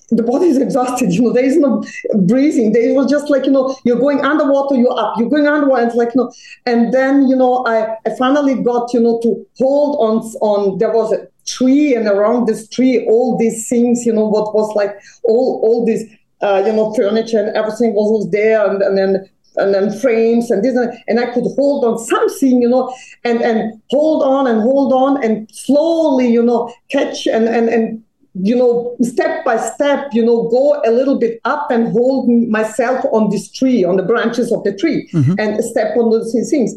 [0.09, 1.13] the body is exhausted.
[1.13, 1.83] You know, there is no
[2.27, 2.73] breathing.
[2.73, 5.85] They was just like, you know, you're going underwater, you're up, you're going underwater.
[5.85, 6.33] It's like, you know,
[6.65, 10.91] and then, you know, I, I finally got, you know, to hold on, on, there
[10.91, 14.95] was a tree and around this tree, all these things, you know, what was like
[15.23, 16.03] all, all this,
[16.43, 18.69] uh, you know, furniture and everything was, was there.
[18.69, 20.75] And, and then and then frames and this
[21.07, 25.23] and I could hold on something, you know, and and hold on and hold on
[25.23, 28.03] and slowly, you know, catch and and and
[28.35, 33.05] you know, step by step, you know, go a little bit up and hold myself
[33.11, 35.35] on this tree, on the branches of the tree, mm-hmm.
[35.37, 36.73] and step on those things.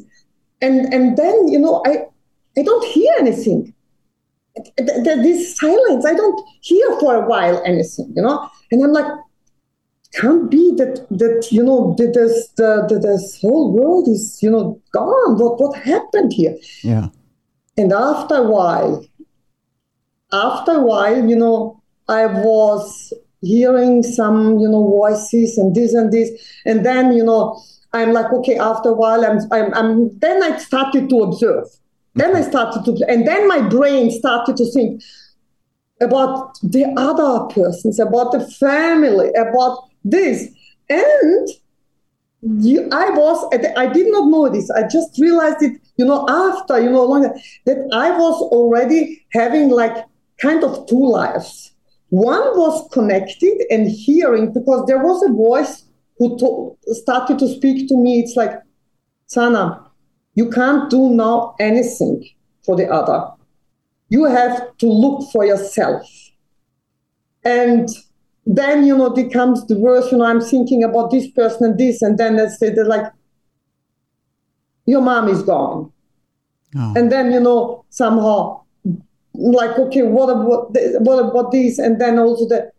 [0.61, 2.05] And and then, you know, I
[2.59, 3.72] I don't hear anything.
[4.79, 8.48] This silence, I don't hear for a while anything, you know.
[8.70, 9.07] And I'm like,
[10.14, 14.51] can't be that that you know that this the, the, this whole world is you
[14.51, 15.38] know gone.
[15.38, 16.57] What what happened here?
[16.83, 17.09] Yeah.
[17.77, 19.05] And after a while,
[20.33, 26.12] after a while, you know, I was hearing some, you know, voices and this and
[26.12, 26.31] this,
[26.64, 27.61] and then, you know,
[27.92, 28.59] I'm like, okay.
[28.59, 31.66] After a while, I'm, I'm, I'm then I started to observe.
[32.14, 35.03] Then I started to, and then my brain started to think
[36.01, 40.49] about the other persons, about the family, about this,
[40.88, 41.49] and
[42.42, 44.71] you, I was, I did not know this.
[44.71, 49.71] I just realized it, you know, after, you know, longer, that I was already having
[49.71, 50.05] like
[50.40, 51.73] kind of two lives.
[52.11, 55.85] One was connected and hearing because there was a voice
[56.19, 58.21] who to- started to speak to me.
[58.21, 58.53] It's like,
[59.27, 59.90] Sana,
[60.35, 62.29] you can't do now anything
[62.64, 63.29] for the other.
[64.09, 66.07] You have to look for yourself.
[67.45, 67.88] And
[68.47, 71.79] then, you know, it comes the worst you know, I'm thinking about this person and
[71.79, 73.13] this, and then they say, they're like,
[74.87, 75.93] your mom is gone.
[76.77, 76.95] Oh.
[76.97, 78.63] And then, you know, somehow
[79.35, 81.79] like, okay, what about this, what about this?
[81.79, 82.71] And then also the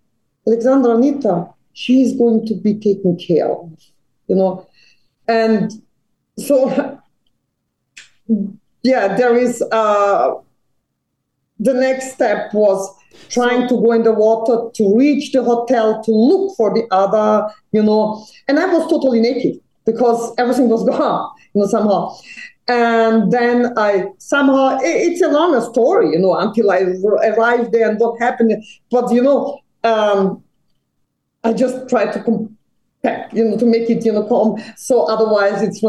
[0.48, 3.72] Alexandra Anita, she's going to be taken care of,
[4.28, 4.66] you know.
[5.28, 5.72] And
[6.40, 7.02] so,
[8.84, 10.36] yeah, there is uh,
[11.60, 12.97] the next step was
[13.30, 17.48] trying to go in the water to reach the hotel to look for the other,
[17.72, 18.26] you know.
[18.48, 22.16] And I was totally naked because everything was gone, you know, somehow
[22.68, 26.80] and then I somehow it's a longer story, you know, until I
[27.30, 28.64] arrived there and what happened.
[28.92, 30.44] But you know, um,
[31.44, 34.62] I just tried to compact, you know, to make it, you know, calm.
[34.76, 35.82] So otherwise, it's.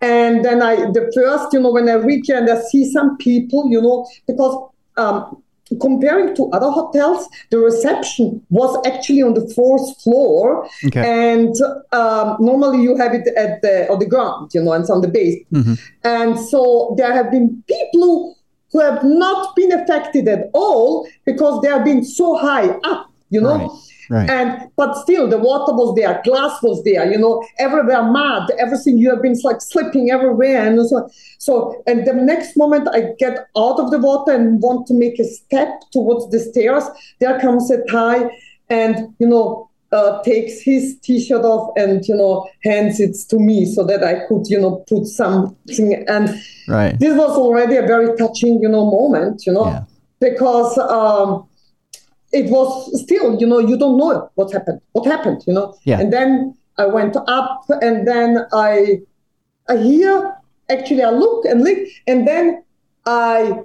[0.00, 3.70] And then I, the first, you know, when I reach and I see some people,
[3.70, 5.42] you know, because um,
[5.80, 11.32] comparing to other hotels, the reception was actually on the fourth floor, okay.
[11.32, 11.54] and
[11.92, 15.00] um, normally you have it at the on the ground, you know, and it's on
[15.00, 15.42] the base.
[15.52, 15.74] Mm-hmm.
[16.04, 18.36] And so there have been people
[18.72, 23.40] who have not been affected at all because they have been so high up, you
[23.40, 23.56] know.
[23.56, 23.70] Right.
[24.08, 24.28] Right.
[24.30, 28.98] And but still, the water was there, glass was there, you know, everywhere mud, everything.
[28.98, 31.82] You have been like slipping everywhere, and so so.
[31.86, 35.24] And the next moment, I get out of the water and want to make a
[35.24, 36.84] step towards the stairs.
[37.20, 38.30] There comes a Thai,
[38.70, 43.64] and you know, uh, takes his t-shirt off and you know hands it to me
[43.64, 46.04] so that I could you know put something.
[46.06, 46.30] And
[46.68, 46.98] right.
[46.98, 49.84] this was already a very touching you know moment, you know, yeah.
[50.20, 50.78] because.
[50.78, 51.48] Um,
[52.36, 54.80] it was still, you know, you don't know what happened.
[54.92, 55.76] What happened, you know?
[55.84, 56.00] Yeah.
[56.00, 59.00] And then I went up, and then I,
[59.68, 60.36] I hear.
[60.68, 62.64] Actually, I look and look, and then
[63.06, 63.60] I,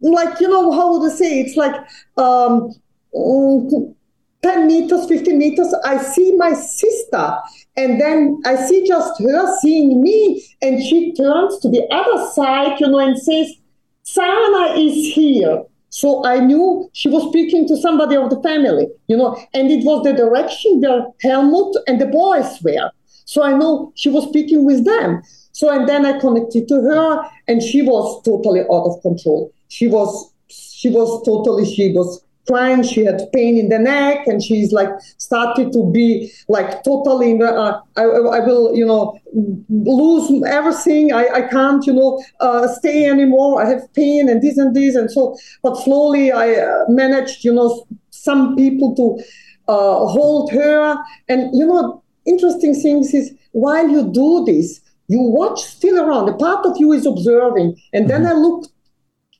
[0.00, 1.40] like, you know, how would I say?
[1.40, 1.76] It's like
[2.16, 2.72] um,
[3.14, 3.94] mm,
[4.42, 7.38] 10 meters, 15 meters, I see my sister.
[7.76, 10.44] And then I see just her seeing me.
[10.60, 13.52] And she turns to the other side, you know, and says,
[14.02, 15.62] Sana is here.
[15.94, 19.84] So I knew she was speaking to somebody of the family, you know, and it
[19.84, 22.90] was the direction where Helmut and the boys were.
[23.26, 25.22] So I know she was speaking with them.
[25.52, 29.52] So and then I connected to her, and she was totally out of control.
[29.68, 32.82] She was, she was totally, she was crying.
[32.82, 34.88] She had pain in the neck, and she's like
[35.18, 37.40] started to be like totally.
[37.40, 39.18] Uh, I, I will, you know,
[39.68, 41.12] lose everything.
[41.12, 43.62] I, I can't, you know, uh, stay anymore.
[43.62, 45.36] I have pain and this and this, and so.
[45.62, 50.96] But slowly, I uh, managed, you know, some people to uh, hold her,
[51.28, 54.80] and you know, interesting things is while you do this.
[55.08, 56.30] You watch still around.
[56.30, 58.30] A part of you is observing, and then mm-hmm.
[58.30, 58.71] I look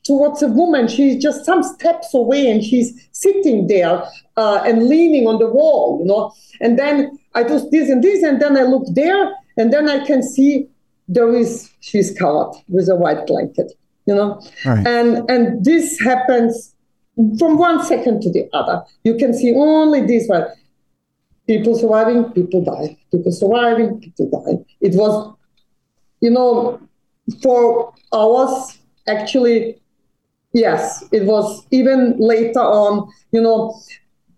[0.04, 0.88] towards a woman.
[0.88, 4.02] She's just some steps away and she's sitting there
[4.36, 6.32] uh, and leaning on the wall, you know.
[6.60, 10.04] And then I do this and this, and then I look there, and then I
[10.04, 10.68] can see
[11.08, 13.72] there is she's covered with a white blanket,
[14.06, 14.40] you know.
[14.64, 14.86] Right.
[14.86, 16.74] And and this happens
[17.38, 18.82] from one second to the other.
[19.04, 20.46] You can see only this one.
[21.46, 22.96] People surviving, people die.
[23.10, 24.64] People surviving, people die.
[24.80, 25.34] It was,
[26.20, 26.80] you know,
[27.42, 28.78] for hours,
[29.08, 29.81] actually,
[30.52, 33.80] yes, it was even later on, you know,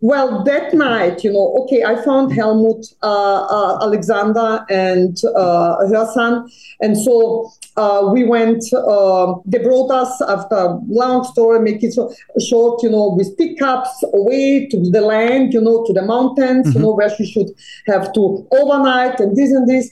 [0.04, 6.06] well, that night, you know, okay, I found Helmut, uh, uh, Alexander, and uh, her
[6.12, 6.46] son,
[6.82, 8.62] and so uh, we went.
[8.74, 14.04] Uh, they brought us after long story, make it so short, you know, with pickups
[14.12, 16.76] away to the land, you know, to the mountains, mm-hmm.
[16.76, 17.48] you know, where she should
[17.86, 19.90] have to overnight and this and this,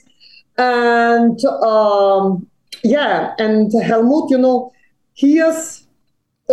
[0.59, 2.47] and um,
[2.83, 4.71] yeah, and Helmut, you know,
[5.15, 5.82] hears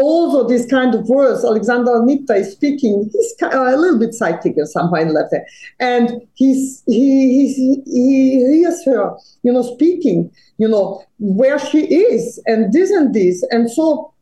[0.00, 4.66] also this kind of words Alexandra Anita is speaking he's a little bit psychic or
[4.66, 5.34] somehow in left
[5.78, 10.30] and he's he, he he hears her you know speaking
[10.60, 13.42] you know where she is and this and this.
[13.50, 14.12] And so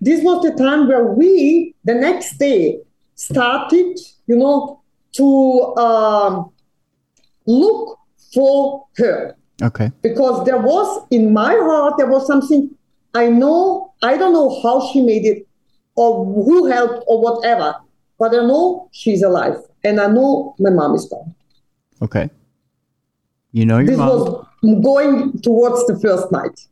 [0.00, 2.80] this was the time where we the next day
[3.14, 4.80] started you know
[5.12, 6.50] to um,
[7.46, 7.98] look
[8.32, 9.36] for her.
[9.62, 9.92] Okay.
[10.00, 12.70] Because there was in my heart there was something
[13.14, 15.46] I know, I don't know how she made it
[15.94, 17.74] or who helped or whatever,
[18.18, 21.34] but I know she's alive and I know my mom is gone.
[22.00, 22.30] Okay.
[23.52, 24.08] You know your this mom.
[24.08, 26.66] was going towards the first night.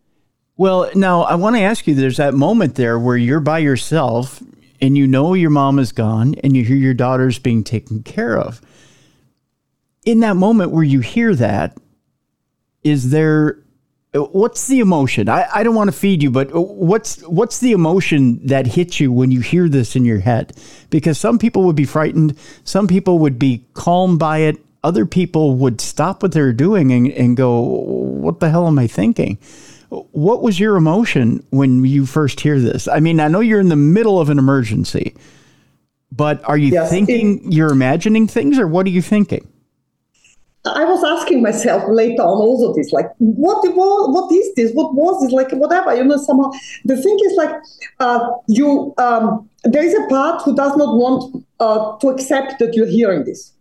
[0.56, 4.42] Well, now I want to ask you there's that moment there where you're by yourself
[4.80, 8.38] and you know your mom is gone and you hear your daughter's being taken care
[8.38, 8.60] of.
[10.04, 11.76] In that moment where you hear that,
[12.82, 13.58] is there
[14.12, 15.28] Uh, what's the emotion?
[15.28, 18.98] I, I don't want to feed you but uh, what's what's the emotion that hits
[18.98, 20.52] you when you hear this in your head?
[20.90, 25.54] Because some people would be frightened some people would be calmed by it other people
[25.56, 29.38] would stop what they're doing and, and go what the hell am i thinking?
[29.90, 32.88] What was your emotion when you first hear this?
[32.88, 35.14] I mean i know you're in the middle of an emergency
[36.10, 39.46] but are you yes, thinking it, you're imagining things or what are you thinking
[40.64, 44.72] I was asking myself later on also this, like, what was, what is this?
[44.72, 45.32] What was this?
[45.32, 46.50] Like, whatever, you know, somehow.
[46.84, 47.50] The thing is like,
[47.98, 52.74] uh, you, um, there is a part who does not want uh, to accept that
[52.74, 53.52] you're hearing this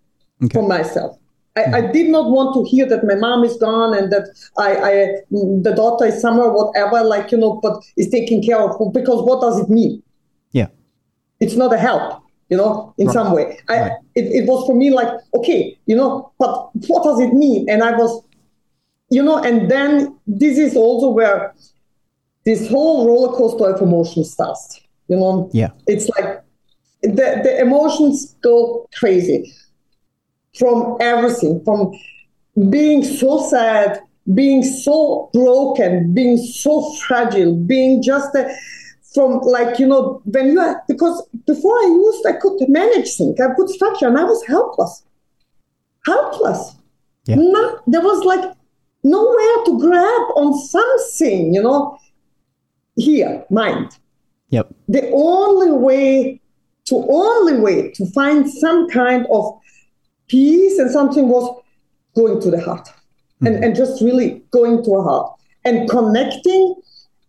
[0.43, 0.53] okay.
[0.53, 1.17] for myself.
[1.55, 1.91] I, I, mm-hmm.
[1.93, 4.27] did not want to hear that my mom is gone and that
[4.57, 4.91] I, I,
[5.31, 9.41] the daughter is somewhere, whatever, like, you know, but is taking care of because what
[9.41, 10.03] does it mean?
[10.51, 10.67] Yeah.
[11.39, 13.13] It's not a help you know, in right.
[13.13, 13.59] some way.
[13.69, 13.91] I, right.
[14.15, 17.69] it, it was for me like, okay, you know, but what does it mean?
[17.69, 18.23] And I was,
[19.09, 21.53] you know, and then this is also where
[22.45, 24.79] this whole roller coaster of emotions starts.
[25.07, 26.43] You know, yeah, it's like
[27.01, 29.51] the the emotions go crazy
[30.57, 31.91] from everything, from
[32.69, 33.99] being so sad,
[34.33, 38.55] being so broken, being so fragile, being just a
[39.13, 43.39] from like you know when you are because before I used I could manage things,
[43.39, 45.03] I put structure, and I was helpless,
[46.05, 46.75] helpless.
[47.25, 47.35] Yeah.
[47.35, 48.53] No, there was like
[49.03, 51.97] nowhere to grab on something, you know.
[52.95, 53.97] Here, mind.
[54.49, 54.73] Yep.
[54.89, 56.41] The only way
[56.85, 59.57] to only way to find some kind of
[60.27, 61.61] peace and something was
[62.15, 63.47] going to the heart mm-hmm.
[63.47, 66.75] and, and just really going to a heart and connecting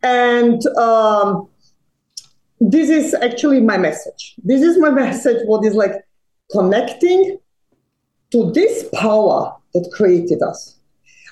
[0.03, 1.49] and um,
[2.61, 4.35] this is actually my message.
[4.43, 5.47] This is my message.
[5.47, 5.93] What is like
[6.53, 7.39] connecting
[8.33, 10.77] to this power that created us.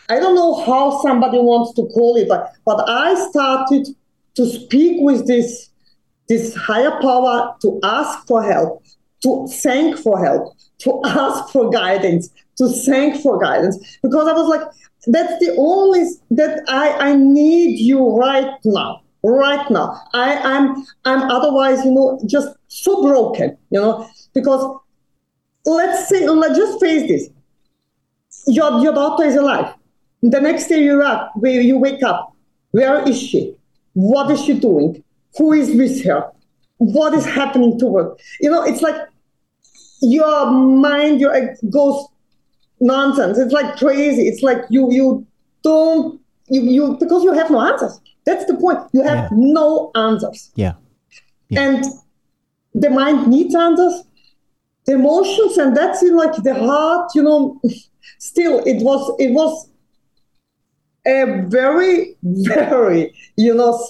[0.09, 3.89] I don't know how somebody wants to call it, but, but I started
[4.37, 5.71] to speak with this,
[6.29, 8.83] this higher power to ask for help,
[9.23, 13.99] to thank for help, to ask for guidance, to thank for guidance.
[14.03, 14.67] Because I was like,
[15.09, 20.01] that's the only that I, I need you right now right now.
[20.13, 24.81] I, I'm I'm otherwise, you know, just so broken, you know, because
[25.65, 27.31] let's say let's just face this.
[28.47, 29.75] Your your daughter is alive.
[30.23, 32.35] The next day you're up, where you wake up.
[32.73, 33.55] Where is she?
[33.95, 35.03] What is she doing?
[35.37, 36.31] Who is with her?
[36.79, 38.17] What is happening to her?
[38.41, 38.97] You know, it's like
[40.01, 42.07] your mind your goes
[42.81, 43.39] nonsense.
[43.39, 44.29] It's like crazy.
[44.29, 45.27] It's like you you
[45.63, 48.01] don't you you because you have no answers.
[48.29, 48.81] That's the point.
[48.93, 49.29] You have yeah.
[49.33, 50.51] no answers.
[50.55, 50.75] Yeah.
[51.49, 51.63] yeah.
[51.63, 51.85] And
[52.75, 54.03] the mind needs answers.
[54.85, 57.59] The emotions, and that's in like the heart, you know,
[58.19, 59.71] still it was it was
[61.07, 63.83] a very, very, you know,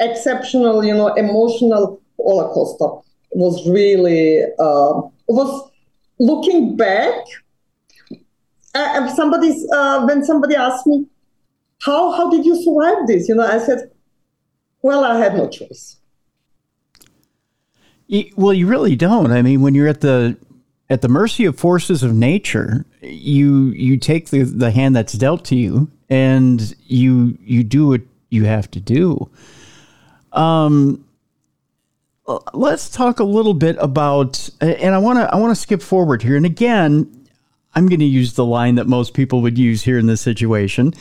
[0.00, 2.90] exceptional, you know, emotional roller coaster.
[3.30, 5.70] It was really uh, was
[6.18, 7.14] looking back.
[8.74, 11.06] Uh, somebody's uh, when somebody asked me
[11.84, 13.28] how how did you survive this?
[13.28, 13.90] You know, I said,
[14.82, 15.96] well, I had no choice.
[18.36, 19.32] Well, you really don't.
[19.32, 20.36] I mean, when you're at the
[20.88, 25.44] at the mercy of forces of nature, you you take the, the hand that's dealt
[25.46, 29.30] to you and you you do what you have to do.
[30.32, 31.04] Um
[32.54, 36.22] let's talk a little bit about and I want to I want to skip forward
[36.22, 37.24] here and again
[37.74, 40.94] I'm going to use the line that most people would use here in this situation.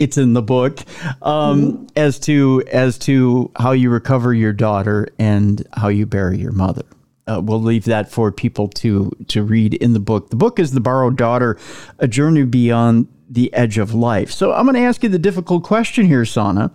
[0.00, 0.80] It's in the book
[1.22, 1.86] um, mm-hmm.
[1.94, 6.84] as to as to how you recover your daughter and how you bury your mother.
[7.26, 10.30] Uh, we'll leave that for people to to read in the book.
[10.30, 11.58] The book is The Borrowed Daughter:
[11.98, 14.32] A Journey Beyond the Edge of Life.
[14.32, 16.72] So I'm going to ask you the difficult question here, Sana.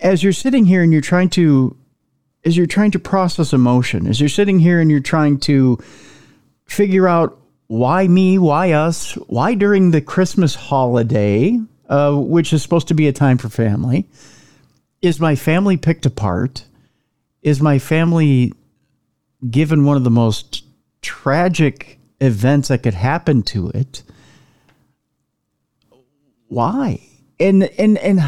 [0.00, 1.76] As you're sitting here and you're trying to
[2.44, 5.78] as you're trying to process emotion, as you're sitting here and you're trying to
[6.66, 7.38] figure out
[7.68, 11.58] why me, why us, why during the Christmas holiday,
[11.88, 14.08] uh, which is supposed to be a time for family,
[15.00, 16.64] is my family picked apart?
[17.42, 18.52] Is my family
[19.50, 20.64] given one of the most
[21.00, 24.02] tragic events that could happen to it?
[26.48, 27.00] Why?
[27.42, 28.20] and and and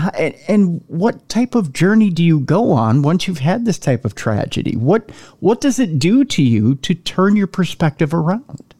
[0.48, 4.14] and what type of journey do you go on once you've had this type of
[4.14, 8.74] tragedy what what does it do to you to turn your perspective around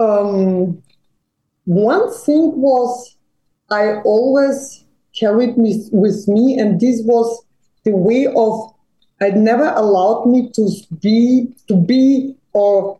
[0.00, 0.80] um,
[1.68, 3.16] one thing was
[3.70, 4.84] i always
[5.18, 7.44] carried me with me and this was
[7.84, 8.74] the way of
[9.20, 12.98] it never allowed me to be to be or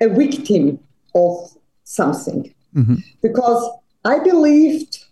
[0.00, 0.78] a victim
[1.14, 2.96] of something mm-hmm.
[3.22, 3.70] because
[4.04, 5.04] I believed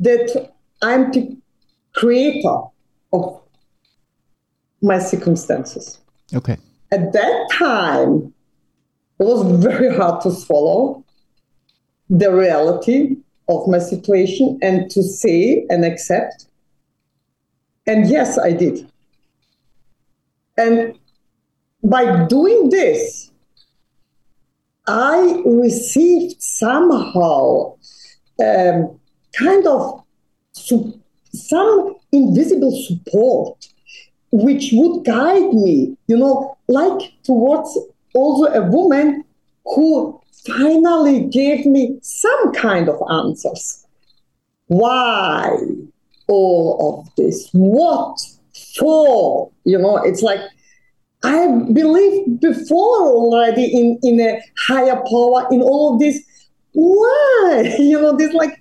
[0.00, 0.52] that
[0.82, 1.36] I'm the
[1.94, 2.56] creator
[3.12, 3.40] of
[4.80, 5.98] my circumstances.
[6.32, 6.56] Okay.
[6.90, 8.32] At that time,
[9.18, 11.03] it was very hard to swallow
[12.10, 13.16] the reality
[13.48, 16.46] of my situation and to say and accept.
[17.86, 18.90] And yes, I did.
[20.56, 20.98] And
[21.82, 23.30] by doing this,
[24.86, 27.76] I received somehow
[28.44, 29.00] um,
[29.36, 30.02] kind of
[30.52, 31.00] su-
[31.32, 33.66] some invisible support
[34.30, 37.78] which would guide me, you know, like towards
[38.14, 39.24] also a woman
[39.64, 43.86] who finally gave me some kind of answers.
[44.66, 45.56] Why
[46.28, 47.48] all of this?
[47.52, 48.18] What
[48.78, 49.50] for?
[49.64, 50.40] You know, it's like
[51.24, 56.22] I believe before already in, in a higher power, in all of this.
[56.72, 57.76] Why?
[57.78, 58.58] You know, this like,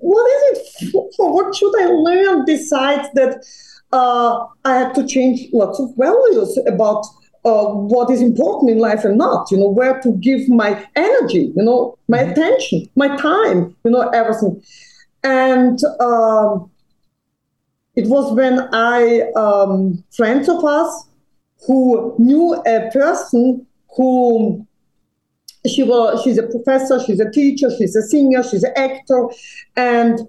[0.00, 1.32] what is it for?
[1.32, 3.44] What should I learn besides that
[3.92, 7.04] uh, I have to change lots of values about
[7.44, 11.52] uh, what is important in life and not, you know, where to give my energy,
[11.56, 12.30] you know, my mm-hmm.
[12.30, 14.62] attention, my time, you know, everything.
[15.22, 16.70] And um,
[17.94, 21.08] it was when I, um, friends of us,
[21.66, 23.66] who knew a person
[23.96, 24.66] who
[25.66, 29.26] she was she's a professor she's a teacher she's a singer she's an actor
[29.76, 30.20] and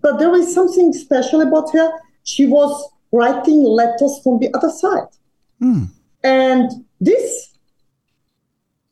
[0.00, 1.90] but there was something special about her
[2.24, 5.08] she was writing letters from the other side
[5.60, 5.88] mm.
[6.24, 6.70] And
[7.00, 7.56] this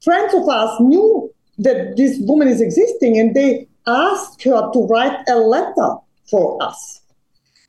[0.02, 5.18] friends of us knew that this woman is existing and they asked her to write
[5.28, 5.96] a letter
[6.30, 7.00] for us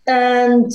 [0.08, 0.72] and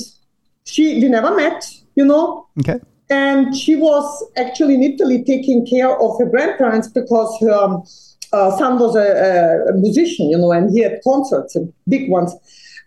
[0.65, 2.79] she we never met you know okay
[3.09, 7.83] and she was actually in Italy taking care of her grandparents because her um,
[8.33, 12.35] uh, son was a, a, musician, you know, and he had concerts and big ones.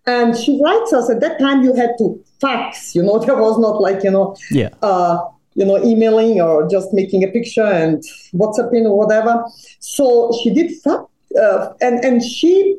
[0.06, 3.58] And she writes us at that time you had to fax, you know, there was
[3.58, 4.70] not like, you know, yeah.
[4.82, 5.20] Uh,
[5.54, 8.02] you know, emailing or just making a picture and
[8.34, 9.44] WhatsApping or whatever.
[9.80, 11.04] So she did fax,
[11.40, 12.78] uh, and and she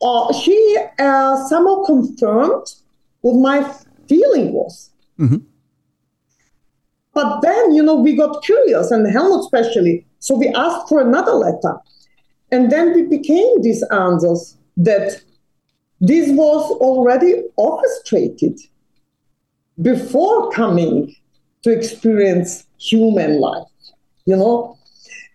[0.00, 2.66] uh, she uh, somehow confirmed
[3.20, 3.62] what my
[4.08, 4.90] feeling was.
[5.18, 5.38] Mm-hmm.
[7.14, 10.06] But then, you know, we got curious, and Helmut especially.
[10.18, 11.76] So we asked for another letter.
[12.50, 15.22] And then we became these answers that
[16.00, 18.58] this was already orchestrated
[19.80, 21.14] before coming
[21.62, 23.68] to experience human life,
[24.26, 24.76] you know?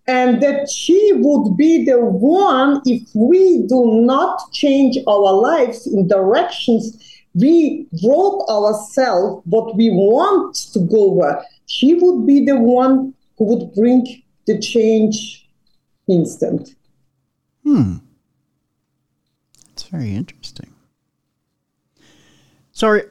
[0.07, 6.07] And that she would be the one, if we do not change our lives in
[6.07, 7.07] directions
[7.37, 13.45] we wrote ourselves what we want to go where she would be the one who
[13.45, 15.47] would bring the change
[16.07, 16.75] instant.
[17.63, 17.97] Hmm.
[19.67, 20.73] That's very interesting.
[22.71, 23.03] Sorry,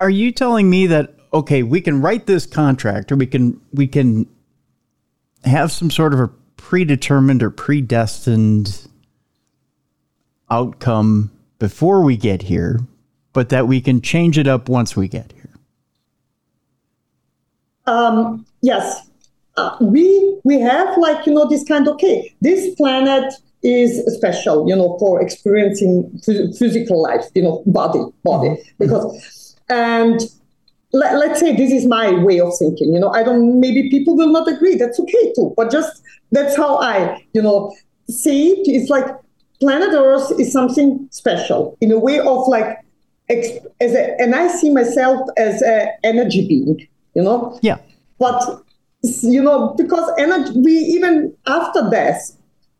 [0.00, 3.86] are you telling me that okay, we can write this contract or we can we
[3.86, 4.26] can
[5.44, 8.86] have some sort of a predetermined or predestined
[10.50, 12.80] outcome before we get here,
[13.32, 15.44] but that we can change it up once we get here?
[17.86, 19.08] um, yes,
[19.56, 21.86] uh, we we have like you know this kind.
[21.86, 23.32] Of okay, this planet
[23.62, 28.62] is special, you know, for experiencing physical life, you know, body, body, mm-hmm.
[28.78, 30.20] because and
[30.92, 34.16] let, let's say this is my way of thinking you know i don't maybe people
[34.16, 36.02] will not agree that's okay too but just
[36.32, 37.74] that's how i you know
[38.08, 38.68] see it.
[38.68, 39.06] It's like
[39.60, 42.78] planet earth is something special in a way of like
[43.30, 47.58] as a, and i see myself as an energy being you know?
[47.62, 47.78] Yeah.
[48.18, 48.64] But
[49.22, 52.36] you know because energy we even after death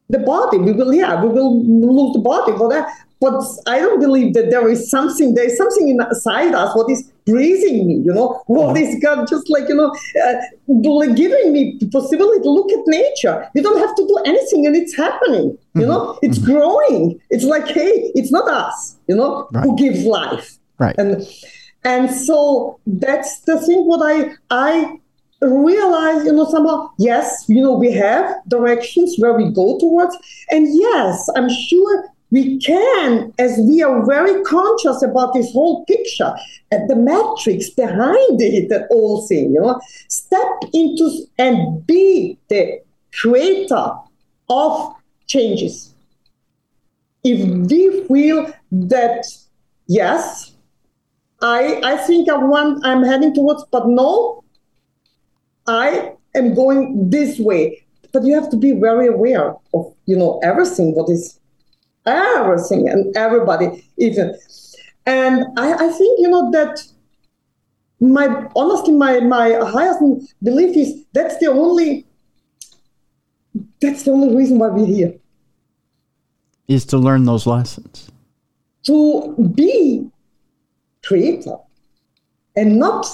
[0.09, 2.89] the body we will yeah we will lose the body for that
[3.25, 7.11] but I don't believe that there is something, there is something inside us what is
[7.25, 9.91] breathing me, you know, what is God just like, you know,
[10.27, 13.49] uh, giving me the possibility to look at nature.
[13.55, 15.91] You don't have to do anything and it's happening, you mm-hmm.
[15.91, 16.53] know, it's mm-hmm.
[16.53, 17.21] growing.
[17.31, 19.65] It's like, hey, it's not us, you know, right.
[19.65, 20.59] who gives life.
[20.79, 20.95] Right.
[20.99, 21.27] And,
[21.85, 24.99] and so that's the thing what I, I
[25.41, 30.17] realize, you know, somehow, yes, you know, we have directions where we go towards.
[30.51, 36.35] And yes, I'm sure we can, as we are very conscious about this whole picture
[36.73, 41.09] and the matrix behind it, that whole thing, you know, step into
[41.39, 42.81] and be the
[43.13, 43.93] creator
[44.51, 44.97] of
[45.29, 45.95] changes.
[47.23, 47.39] If
[47.71, 49.27] we feel that,
[49.87, 50.57] yes,
[51.41, 54.43] I, I think I want, I'm heading towards, but no,
[55.69, 57.85] I am going this way.
[58.11, 61.39] But you have to be very aware of, you know, everything what is
[62.07, 64.35] everything and everybody even.
[65.07, 66.83] And I, I think you know that
[68.01, 70.01] my honestly my my highest
[70.43, 72.07] belief is that's the only
[73.81, 75.15] that's the only reason why we're here.
[76.67, 78.11] Is to learn those lessons.
[78.85, 80.11] To be
[81.05, 81.57] creator
[82.57, 83.07] and not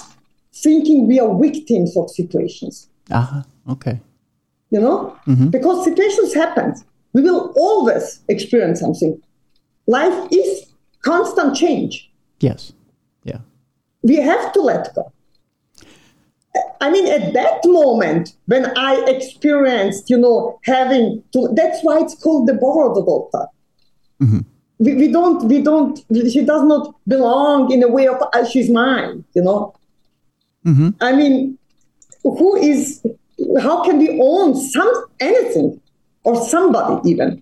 [0.53, 2.89] thinking we are victims of situations.
[3.09, 3.43] Uh-huh.
[3.69, 3.99] Okay.
[4.69, 5.19] You know?
[5.27, 5.49] Mm-hmm.
[5.49, 6.73] because situations happen
[7.13, 9.21] we will always experience something.
[9.87, 12.11] Life is constant change.
[12.39, 12.73] Yes.
[13.23, 13.39] Yeah.
[14.03, 15.11] We have to let go.
[16.79, 22.15] I mean, at that moment when I experienced, you know, having to, that's why it's
[22.15, 23.47] called the borrowed daughter.
[24.21, 24.39] Mm-hmm.
[24.79, 28.69] We, we don't, we don't, she does not belong in a way of uh, she's
[28.69, 29.75] mine, you know.
[30.65, 30.89] Mm-hmm.
[31.01, 31.57] I mean,
[32.23, 33.03] who is,
[33.59, 35.80] how can we own some, anything?
[36.23, 37.41] Or somebody even.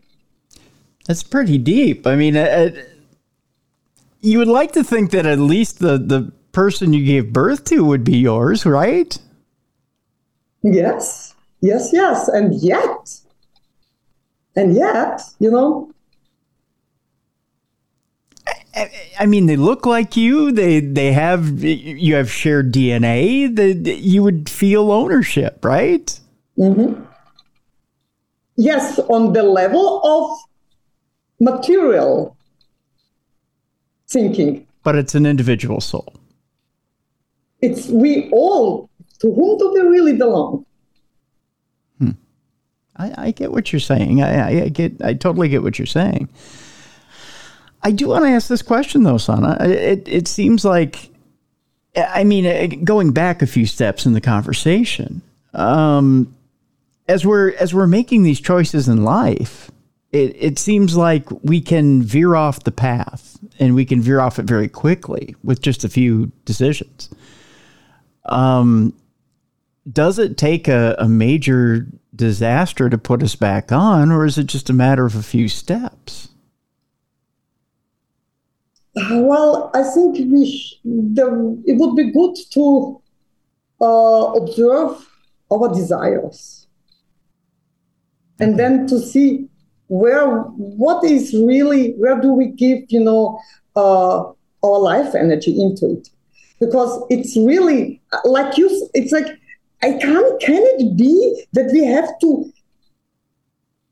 [1.06, 2.06] That's pretty deep.
[2.06, 2.42] I mean, uh,
[2.76, 2.82] uh,
[4.22, 7.84] you would like to think that at least the, the person you gave birth to
[7.84, 9.18] would be yours, right?
[10.62, 12.28] Yes, yes, yes.
[12.28, 13.20] And yet,
[14.56, 15.92] and yet, you know.
[18.76, 20.52] I, I mean, they look like you.
[20.52, 23.56] They they have you have shared DNA.
[23.56, 26.20] That you would feel ownership, right?
[26.58, 27.09] Mm-hmm
[28.60, 30.38] yes, on the level of
[31.40, 32.36] material
[34.10, 34.68] thinking.
[34.84, 36.14] But it's an individual soul.
[37.62, 38.90] It's we all.
[39.20, 40.66] To whom do we really belong?
[42.00, 42.12] Hmm.
[42.96, 44.22] I, I get what you're saying.
[44.24, 45.02] I, I get.
[45.04, 46.30] I totally get what you're saying.
[47.82, 49.58] I do want to ask this question though, Sana.
[49.62, 51.10] It it seems like,
[51.96, 55.22] I mean, going back a few steps in the conversation,
[55.54, 56.34] um,
[57.10, 59.72] as we're as we're making these choices in life,
[60.12, 64.38] it, it seems like we can veer off the path and we can veer off
[64.38, 67.10] it very quickly with just a few decisions.
[68.26, 68.94] Um,
[69.92, 74.46] does it take a, a major disaster to put us back on, or is it
[74.46, 76.30] just a matter of a few steps?
[78.96, 83.02] Well, I think we sh- the, it would be good to
[83.82, 85.10] uh, observe
[85.50, 86.59] our desires
[88.40, 89.48] and then to see
[89.88, 93.40] where what is really where do we give you know
[93.76, 94.24] uh,
[94.64, 96.10] our life energy into it?
[96.60, 99.28] Because it's really like you it's like
[99.82, 102.52] i can't can it be that we have to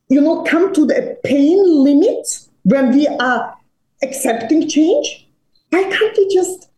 [0.10, 2.28] you know come to the pain limit
[2.64, 3.56] when we are
[4.04, 5.28] accepting change?
[5.70, 6.70] Why can't we just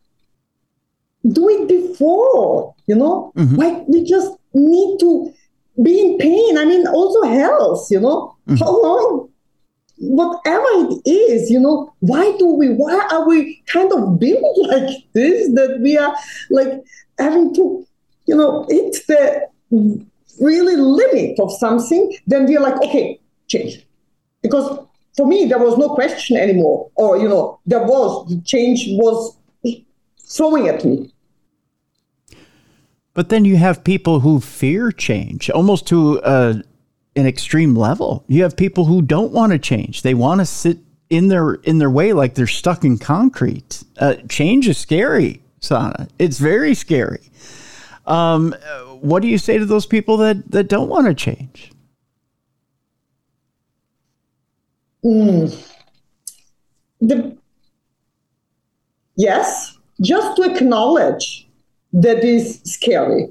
[1.28, 3.32] do it before you know?
[3.36, 3.56] Mm-hmm.
[3.56, 5.34] why we just need to
[5.84, 6.58] be in pain.
[6.58, 8.56] I mean, also health, you know, mm-hmm.
[8.58, 9.30] how long,
[9.98, 14.90] whatever it is, you know, why do we, why are we kind of built like
[15.14, 16.16] this that we are
[16.50, 16.84] like
[17.18, 17.86] having to,
[18.26, 19.48] you know, hit the
[20.40, 23.86] really limit of something, then we're like, okay, change.
[24.42, 24.80] Because
[25.16, 26.90] for me, there was no question anymore.
[26.96, 29.36] Or, you know, there was, the change was
[30.30, 31.12] throwing at me.
[33.14, 36.64] But then you have people who fear change almost to an
[37.28, 38.24] extreme level.
[38.28, 40.04] You have people who don't want to change.
[40.04, 40.78] They want to sit
[41.10, 43.84] in their in their way like they're stuck in concrete.
[43.98, 46.08] Uh, change is scary, Sana.
[46.20, 47.32] It's very scary.
[48.06, 48.54] Um,
[49.02, 51.72] what do you say to those people that that don't want to change?
[55.04, 55.66] Mm.
[57.02, 57.38] The,
[59.16, 61.49] yes, just to acknowledge
[61.94, 63.30] that is scary.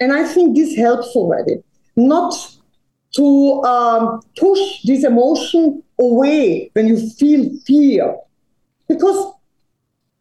[0.00, 1.62] And I think this helps already.
[1.96, 2.34] Not
[3.14, 8.16] to um, push this emotion away when you feel fear.
[8.88, 9.34] Because,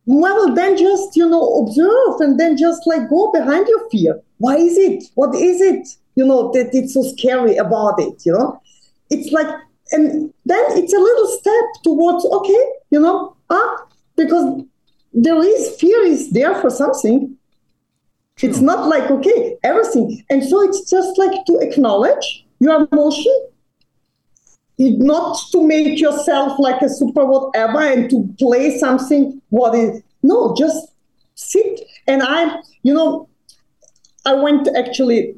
[0.06, 4.22] well, then just, you know, observe and then just like go behind your fear.
[4.38, 5.06] Why is it?
[5.16, 5.88] What is it?
[6.16, 8.62] You know, that it's so scary about it, you know?
[9.10, 9.48] It's like,
[9.92, 13.86] and then it's a little step towards, okay, you know, ah,
[14.16, 14.64] because
[15.14, 17.38] there is fear is there for something.
[18.42, 20.24] It's not like, okay, everything.
[20.30, 23.48] And so it's just like to acknowledge your emotion,
[24.78, 30.56] not to make yourself like a super whatever and to play something what is no,
[30.58, 30.88] just
[31.36, 31.82] sit.
[32.08, 33.28] And I, you know,
[34.26, 35.36] I went actually.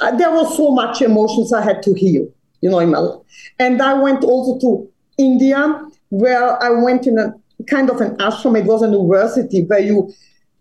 [0.00, 2.28] Uh, there was so much emotions I had to heal,
[2.60, 3.20] you know, in my life.
[3.58, 7.34] And I went also to India, where I went in a
[7.70, 8.58] kind of an ashram.
[8.58, 10.12] It was a university where you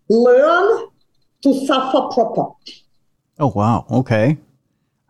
[0.09, 0.87] learn
[1.45, 2.51] to suffer proper.
[3.39, 3.85] Oh wow!
[3.89, 4.37] Okay.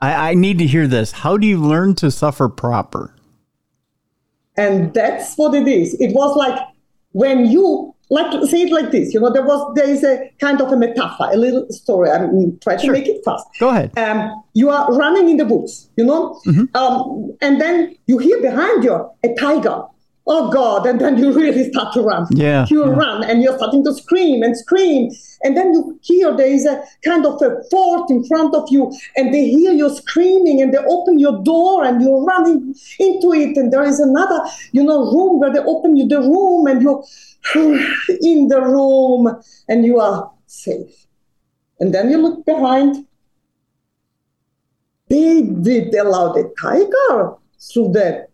[0.01, 1.11] I, I need to hear this.
[1.11, 3.15] How do you learn to suffer proper?
[4.57, 5.95] And that's what it is.
[5.99, 6.59] It was like
[7.13, 9.13] when you like say it like this.
[9.13, 12.09] You know, there was there is a kind of a metaphor, a little story.
[12.09, 12.93] I'm trying sure.
[12.93, 13.45] to make it fast.
[13.59, 13.97] Go ahead.
[13.97, 16.75] Um, you are running in the woods, you know, mm-hmm.
[16.75, 19.83] um, and then you hear behind you a tiger
[20.27, 22.27] oh God, and then you really start to run.
[22.31, 22.65] Yeah.
[22.69, 22.91] You yeah.
[22.91, 25.11] run and you're starting to scream and scream.
[25.43, 28.91] And then you hear there is a kind of a fort in front of you,
[29.15, 33.57] and they hear you screaming, and they open your door and you're running into it.
[33.57, 34.39] And there is another,
[34.71, 37.03] you know, room where they open you the room and you're
[38.21, 41.05] in the room and you are safe.
[41.79, 43.05] And then you look behind.
[45.07, 48.27] They did allow the tiger through the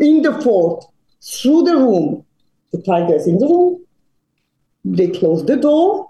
[0.00, 0.84] in the fort,
[1.22, 2.24] through the room.
[2.72, 3.84] The tiger is in the room.
[4.84, 6.08] They close the door,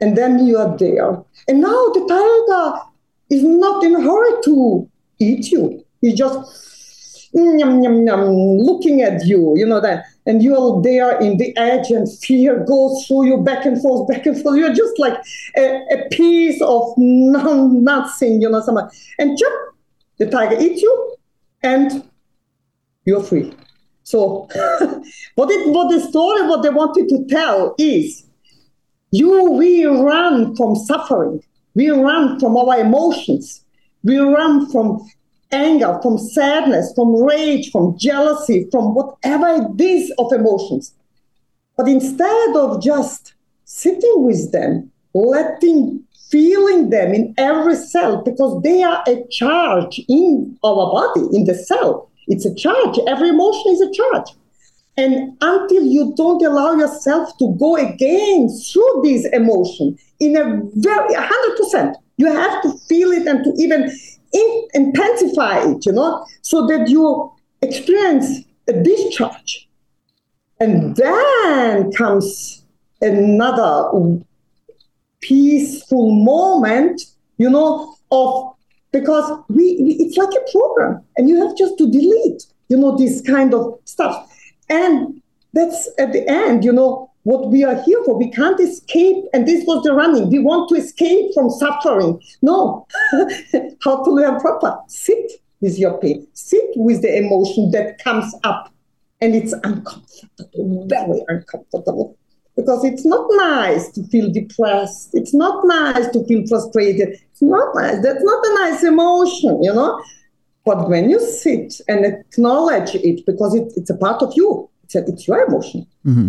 [0.00, 1.22] and then you are there.
[1.48, 2.84] And now the tiger
[3.30, 5.84] is not in a hurry to eat you.
[6.00, 10.04] He's just mm, yum, yum, yum, looking at you, you know that.
[10.26, 14.26] And you're there in the edge, and fear goes through you back and forth, back
[14.26, 14.56] and forth.
[14.56, 15.18] You're just like
[15.56, 18.60] a, a piece of nothing, you know.
[18.60, 18.88] Something.
[19.18, 19.74] And jump,
[20.18, 21.16] the tiger eats you,
[21.62, 22.08] and
[23.04, 23.54] you're free.
[24.04, 24.48] So,
[25.34, 28.24] what, it, what the story, what they wanted to tell is
[29.10, 31.42] you, we run from suffering,
[31.74, 33.64] we run from our emotions,
[34.02, 35.06] we run from
[35.52, 40.94] anger, from sadness, from rage, from jealousy, from whatever it is of emotions.
[41.76, 43.34] But instead of just
[43.64, 50.58] sitting with them, letting, feeling them in every cell, because they are a charge in
[50.64, 52.98] our body, in the cell, it's a charge.
[53.06, 54.28] Every emotion is a charge.
[54.96, 61.14] And until you don't allow yourself to go again through these emotions in a very
[61.14, 63.90] 100%, you have to feel it and to even
[64.32, 69.68] in, intensify it, you know, so that you experience a discharge.
[70.60, 72.62] And then comes
[73.00, 73.90] another
[75.20, 77.02] peaceful moment,
[77.38, 78.51] you know, of
[78.92, 83.20] because we it's like a program and you have just to delete you know this
[83.22, 84.28] kind of stuff.
[84.68, 85.20] And
[85.52, 88.18] that's at the end you know what we are here for.
[88.18, 90.30] We can't escape and this was the running.
[90.30, 92.20] We want to escape from suffering.
[92.42, 92.86] No.
[93.82, 94.76] How to learn proper?
[94.88, 96.26] Sit with your pain.
[96.32, 98.72] Sit with the emotion that comes up
[99.20, 102.18] and it's uncomfortable very uncomfortable
[102.56, 105.10] because it's not nice to feel depressed.
[105.14, 107.08] It's not nice to feel frustrated.
[107.30, 108.02] It's not nice.
[108.02, 110.02] That's not a nice emotion, you know.
[110.64, 114.94] But when you sit and acknowledge it, because it, it's a part of you, it's,
[114.94, 115.86] a, it's your emotion.
[116.06, 116.28] Mm-hmm.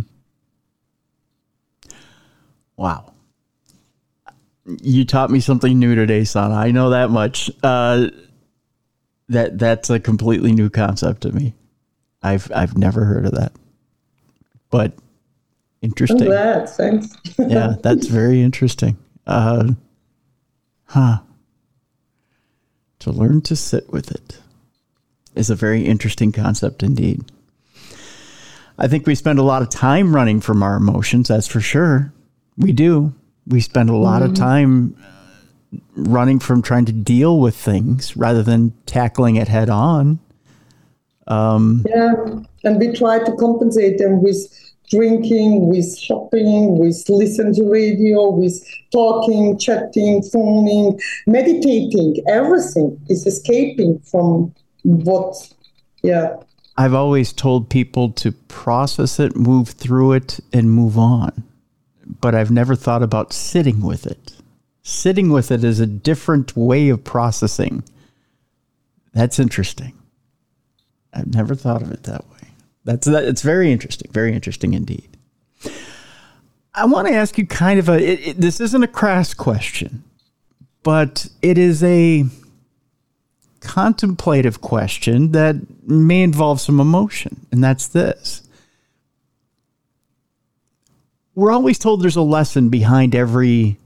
[2.77, 3.13] Wow.
[4.81, 6.55] You taught me something new today, Sana.
[6.55, 7.51] I know that much.
[7.61, 8.07] Uh,
[9.29, 11.53] that that's a completely new concept to me.
[12.21, 13.53] I've I've never heard of that.
[14.69, 14.93] But
[15.83, 16.21] Interesting.
[16.21, 16.69] I'm glad.
[16.69, 17.09] Thanks.
[17.37, 18.97] yeah, that's very interesting.
[19.27, 19.73] Uh,
[20.85, 21.19] huh.
[22.99, 24.39] To learn to sit with it
[25.35, 27.25] is a very interesting concept indeed.
[28.77, 32.13] I think we spend a lot of time running from our emotions, that's for sure.
[32.57, 33.13] We do.
[33.45, 34.31] We spend a lot mm-hmm.
[34.31, 34.97] of time
[35.95, 40.19] running from trying to deal with things rather than tackling it head on.
[41.27, 42.13] Um, yeah,
[42.63, 48.63] and we try to compensate them with drinking, with shopping, with listening to radio, with
[48.91, 52.23] talking, chatting, phoning, meditating.
[52.27, 54.53] Everything is escaping from
[54.83, 55.35] what,
[56.03, 56.35] yeah.
[56.77, 61.43] I've always told people to process it, move through it, and move on.
[62.21, 64.33] But I've never thought about sitting with it.
[64.81, 67.83] Sitting with it is a different way of processing.
[69.13, 69.93] That's interesting.
[71.13, 72.32] I've never thought of it that way.
[72.85, 73.23] That's that.
[73.23, 74.11] It's very interesting.
[74.11, 75.17] Very interesting indeed.
[76.75, 77.93] I want to ask you kind of a.
[77.93, 80.03] It, it, this isn't a crass question,
[80.81, 82.25] but it is a
[83.61, 85.55] contemplative question that
[85.87, 88.41] may involve some emotion, and that's this.
[91.35, 93.77] We're always told there's a lesson behind every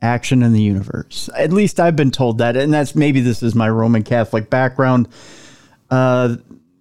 [0.00, 1.28] action in the universe.
[1.36, 5.08] At least I've been told that, and that's maybe this is my Roman Catholic background
[5.90, 6.36] uh,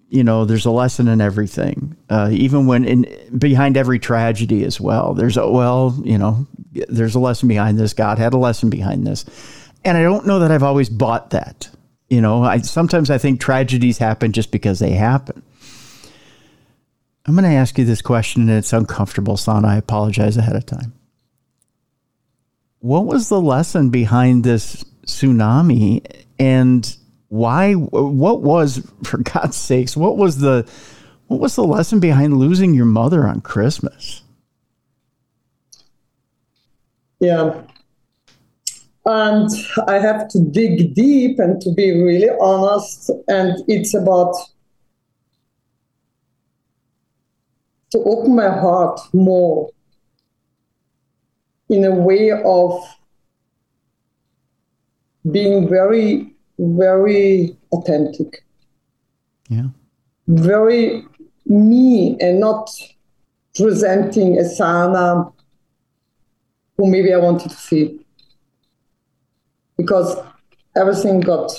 [0.09, 3.05] you know, there's a lesson in everything, uh, even when in
[3.37, 5.13] behind every tragedy as well.
[5.13, 7.93] There's a well, you know, there's a lesson behind this.
[7.93, 9.25] God had a lesson behind this,
[9.83, 11.69] and I don't know that I've always bought that.
[12.09, 15.41] You know, I sometimes I think tragedies happen just because they happen.
[17.25, 19.67] I'm going to ask you this question, and it's uncomfortable, Sana.
[19.67, 20.93] I apologize ahead of time.
[22.79, 26.05] What was the lesson behind this tsunami?
[26.37, 26.95] And
[27.29, 30.69] why what was for god's sakes what was the
[31.27, 34.21] what was the lesson behind losing your mother on christmas?
[37.19, 37.61] Yeah.
[39.05, 39.49] And
[39.87, 44.33] i have to dig deep and to be really honest and it's about
[47.91, 49.69] to open my heart more
[51.69, 52.83] in a way of
[55.31, 58.45] being very very authentic.
[59.49, 59.67] Yeah.
[60.27, 61.05] Very
[61.45, 62.69] me and not
[63.55, 65.31] presenting a Sana
[66.77, 67.99] who maybe I wanted to see.
[69.77, 70.17] Because
[70.75, 71.51] everything got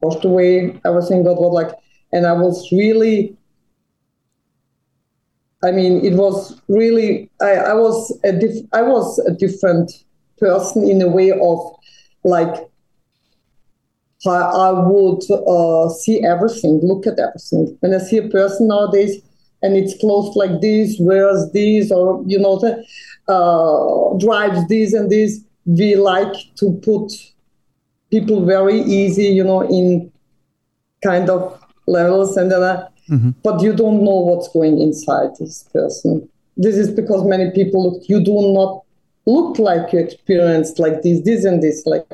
[0.00, 1.74] washed away, everything got what like,
[2.12, 3.36] and I was really,
[5.62, 9.92] I mean, it was really, I, I was a diff, I was a different
[10.38, 11.58] person in a way of
[12.24, 12.68] like
[14.26, 17.76] I, I would uh, see everything, look at everything.
[17.80, 19.22] When I see a person nowadays
[19.62, 22.58] and it's closed like this, wears this, or you know,
[23.28, 27.12] uh, drives this and this, we like to put
[28.10, 30.10] people very easy, you know, in
[31.02, 33.30] kind of levels, and then, uh, mm-hmm.
[33.42, 36.28] but you don't know what's going inside this person.
[36.56, 38.82] This is because many people look, you do not
[39.26, 42.06] look like you experienced like this, this and this, like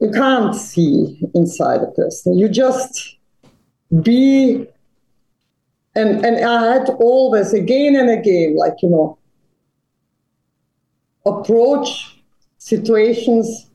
[0.00, 2.38] you can't see inside a person.
[2.38, 3.16] You just
[4.02, 4.66] be
[5.96, 9.18] and and I had always again and again, like you know,
[11.24, 12.20] approach
[12.58, 13.70] situations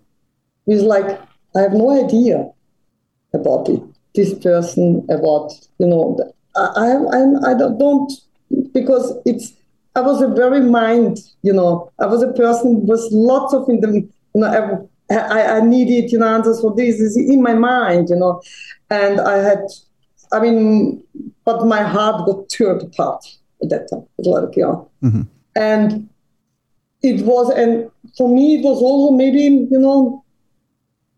[0.65, 1.19] with like
[1.55, 2.49] I have no idea
[3.33, 3.81] about it.
[4.15, 6.19] This person about you know
[6.55, 8.11] I I I don't
[8.73, 9.53] because it's
[9.95, 13.79] I was a very mind you know I was a person with lots of in
[13.79, 18.09] the you know I, I needed, you know, answers for this is in my mind,
[18.09, 18.41] you know,
[18.89, 19.63] and I had,
[20.31, 21.03] I mean,
[21.45, 23.25] but my heart got torn apart
[23.63, 24.05] at that time.
[24.19, 25.21] Like, yeah, mm-hmm.
[25.55, 26.09] and
[27.01, 30.23] it was, and for me, it was also maybe, you know,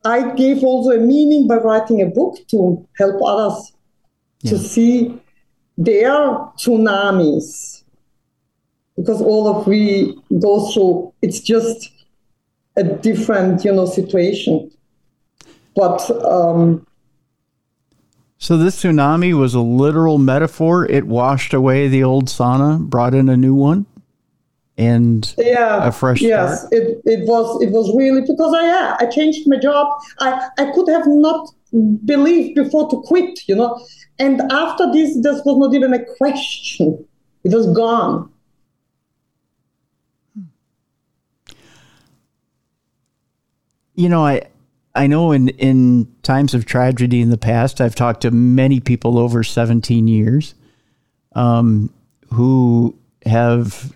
[0.05, 3.73] I gave also a meaning by writing a book to help others
[4.41, 4.51] yeah.
[4.51, 5.21] to see
[5.77, 6.11] their
[6.57, 7.83] tsunamis
[8.95, 11.13] because all of we go through.
[11.21, 11.89] It's just
[12.77, 14.71] a different, you know, situation.
[15.75, 16.85] But um,
[18.37, 20.85] so this tsunami was a literal metaphor.
[20.85, 23.85] It washed away the old Sana, brought in a new one,
[24.79, 26.73] and yeah, a fresh yes, start.
[26.73, 29.95] it it was it was really because I yeah I changed my job.
[30.19, 31.49] I I could have not
[32.03, 33.79] believed before to quit, you know,
[34.17, 37.05] and after this, this was not even a question.
[37.43, 38.30] It was gone.
[43.95, 44.43] You know, I
[44.95, 49.17] I know in in times of tragedy in the past, I've talked to many people
[49.17, 50.53] over 17 years
[51.33, 51.93] um,
[52.33, 53.95] who have,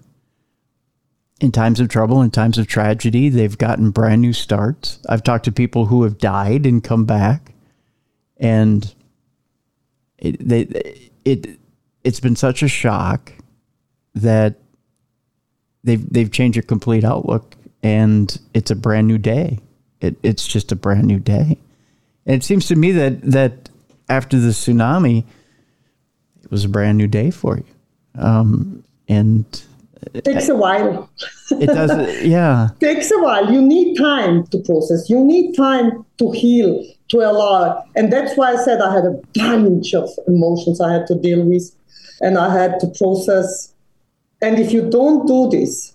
[1.42, 5.00] in times of trouble, in times of tragedy, they've gotten brand new starts.
[5.10, 7.54] I've talked to people who have died and come back,
[8.38, 8.94] and
[10.18, 11.60] it they it
[12.04, 13.34] it's been such a shock
[14.14, 14.60] that
[15.84, 19.60] they've they've changed your complete outlook, and it's a brand new day.
[20.06, 21.58] It, it's just a brand new day,
[22.26, 23.70] and it seems to me that that
[24.10, 25.26] after the tsunami,
[26.44, 27.66] it was a brand new day for you,
[28.22, 29.46] um, and
[30.14, 31.10] it takes a while.
[31.52, 32.70] it does, yeah.
[32.80, 33.52] takes a while.
[33.52, 35.10] You need time to process.
[35.10, 37.84] You need time to heal, to allow.
[37.96, 41.44] And that's why I said I had a bunch of emotions I had to deal
[41.44, 41.76] with,
[42.22, 43.74] and I had to process.
[44.42, 45.95] And if you don't do this,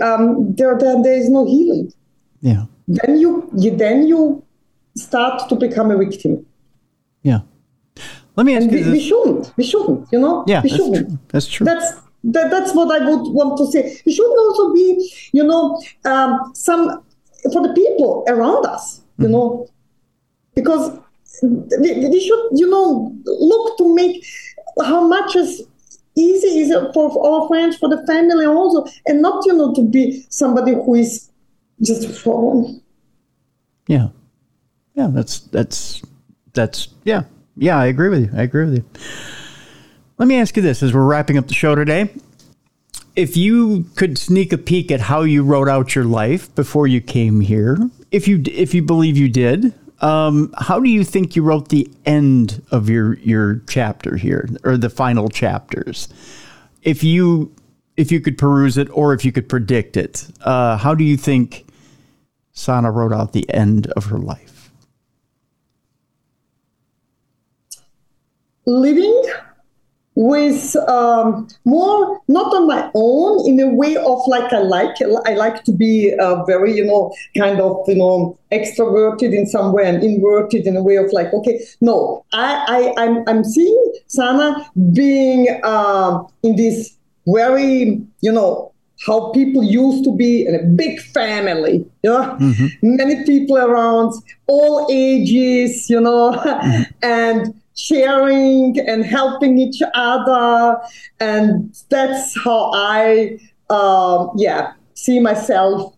[0.00, 1.92] um, there, there, there is no healing.
[2.40, 2.64] Yeah.
[2.88, 4.44] Then you, you then you
[4.96, 6.46] start to become a victim.
[7.22, 7.40] Yeah.
[8.36, 8.84] Let me ask and you.
[8.84, 9.52] We, we, shouldn't.
[9.56, 10.08] We shouldn't.
[10.12, 10.44] You know.
[10.46, 11.08] Yeah, we that's shouldn't.
[11.08, 11.18] true.
[11.28, 11.64] That's true.
[11.64, 14.00] That's that, that's what I would want to say.
[14.04, 17.02] We shouldn't also be, you know, um, some
[17.52, 19.00] for the people around us.
[19.18, 19.32] You mm-hmm.
[19.32, 19.68] know,
[20.54, 20.98] because
[21.42, 24.24] we, we should, you know, look to make
[24.84, 25.66] how much is
[26.16, 30.26] easy is for our friends, for the family also, and not, you know, to be
[30.30, 31.30] somebody who is
[31.82, 32.80] just wrong.
[33.86, 34.08] Yeah,
[34.94, 36.02] yeah, that's that's
[36.54, 37.24] that's yeah,
[37.56, 37.78] yeah.
[37.78, 38.30] I agree with you.
[38.36, 38.84] I agree with you.
[40.18, 42.10] Let me ask you this: as we're wrapping up the show today,
[43.14, 47.00] if you could sneak a peek at how you wrote out your life before you
[47.00, 47.78] came here,
[48.10, 51.90] if you if you believe you did, um, how do you think you wrote the
[52.04, 56.08] end of your your chapter here, or the final chapters?
[56.82, 57.54] If you
[57.96, 61.16] if you could peruse it, or if you could predict it, uh, how do you
[61.16, 61.66] think
[62.52, 64.70] Sana wrote out the end of her life?
[68.66, 69.22] Living
[70.16, 74.96] with um, more not on my own in a way of like I like
[75.26, 79.72] I like to be uh, very you know kind of you know extroverted in some
[79.72, 83.92] way and inverted in a way of like okay no I, I I'm I'm seeing
[84.06, 86.96] Sana being uh, in this
[87.26, 88.72] very you know
[89.04, 92.66] how people used to be in a big family, you know, mm-hmm.
[92.82, 94.14] many people around,
[94.46, 96.82] all ages, you know, mm-hmm.
[97.02, 100.80] and sharing and helping each other.
[101.20, 103.38] And that's how I,
[103.70, 105.94] um, yeah, see myself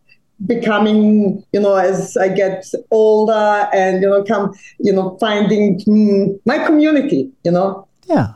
[0.46, 6.38] becoming, you know, as I get older and, you know, come, you know, finding mm,
[6.44, 7.86] my community, you know.
[8.06, 8.34] Yeah.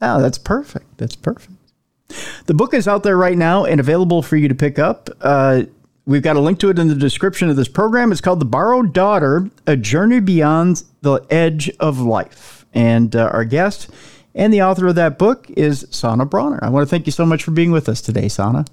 [0.00, 0.98] Oh, that's perfect.
[0.98, 1.54] That's perfect.
[2.46, 5.10] The book is out there right now and available for you to pick up.
[5.20, 5.64] Uh,
[6.10, 8.10] We've got a link to it in the description of this program.
[8.10, 12.66] It's called The Borrowed Daughter A Journey Beyond the Edge of Life.
[12.74, 13.88] And uh, our guest
[14.34, 16.58] and the author of that book is Sana Brauner.
[16.62, 18.64] I want to thank you so much for being with us today, Sana.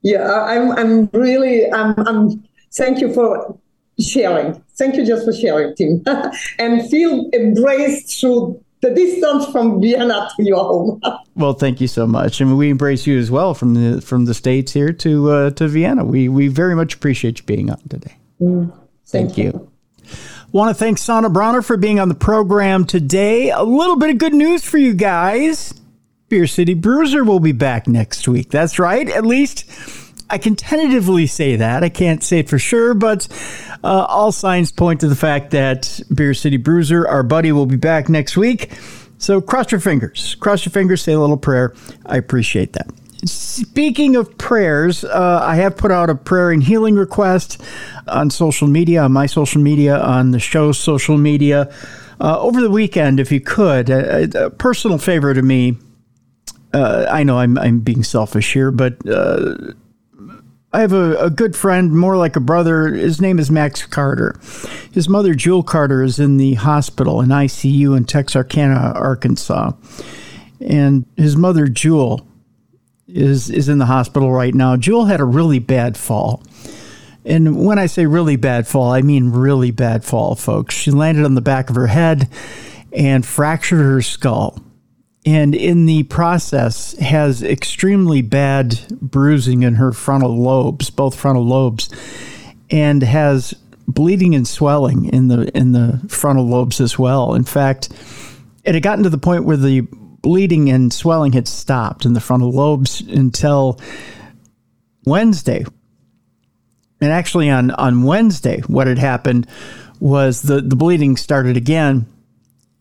[0.00, 3.58] Yeah, I'm, I'm really, I'm, I'm, thank you for
[3.98, 4.64] sharing.
[4.78, 6.02] Thank you just for sharing, Tim.
[6.58, 11.00] and feel embraced through the distance from Vienna to your home.
[11.34, 14.34] well, thank you so much, and we embrace you as well from the from the
[14.34, 16.04] states here to uh, to Vienna.
[16.04, 18.16] We we very much appreciate you being on today.
[18.40, 18.72] Mm,
[19.04, 19.44] thank, thank you.
[19.44, 19.70] you.
[20.52, 23.50] Want to thank Sana Brauner for being on the program today.
[23.50, 25.74] A little bit of good news for you guys.
[26.28, 28.50] Beer City Bruiser will be back next week.
[28.50, 29.08] That's right.
[29.08, 29.70] At least
[30.30, 31.82] I can tentatively say that.
[31.82, 33.26] I can't say it for sure, but
[33.82, 37.76] uh, all signs point to the fact that Beer City Bruiser, our buddy, will be
[37.76, 38.72] back next week.
[39.18, 40.36] So cross your fingers.
[40.36, 41.74] Cross your fingers, say a little prayer.
[42.06, 42.88] I appreciate that.
[43.24, 47.60] Speaking of prayers, uh, I have put out a prayer and healing request
[48.08, 51.70] on social media, on my social media, on the show's social media.
[52.18, 55.76] Uh, over the weekend, if you could, a, a personal favor to me.
[56.72, 59.72] Uh, I know I'm, I'm being selfish here, but uh,
[60.72, 62.88] I have a, a, good friend, more like a brother.
[62.88, 64.38] His name is Max Carter.
[64.92, 69.72] His mother, Jewel Carter, is in the hospital in ICU in Texarkana, Arkansas.
[70.60, 72.24] And his mother, Jewel,
[73.08, 74.76] is, is in the hospital right now.
[74.76, 76.40] Jewel had a really bad fall.
[77.24, 80.76] And when I say really bad fall, I mean really bad fall, folks.
[80.76, 82.28] She landed on the back of her head
[82.92, 84.62] and fractured her skull
[85.26, 91.90] and in the process has extremely bad bruising in her frontal lobes, both frontal lobes,
[92.70, 93.54] and has
[93.86, 97.34] bleeding and swelling in the in the frontal lobes as well.
[97.34, 97.90] In fact,
[98.64, 99.82] it had gotten to the point where the
[100.22, 103.78] bleeding and swelling had stopped in the frontal lobes until
[105.04, 105.64] Wednesday.
[107.02, 109.46] And actually on on Wednesday what had happened
[109.98, 112.06] was the the bleeding started again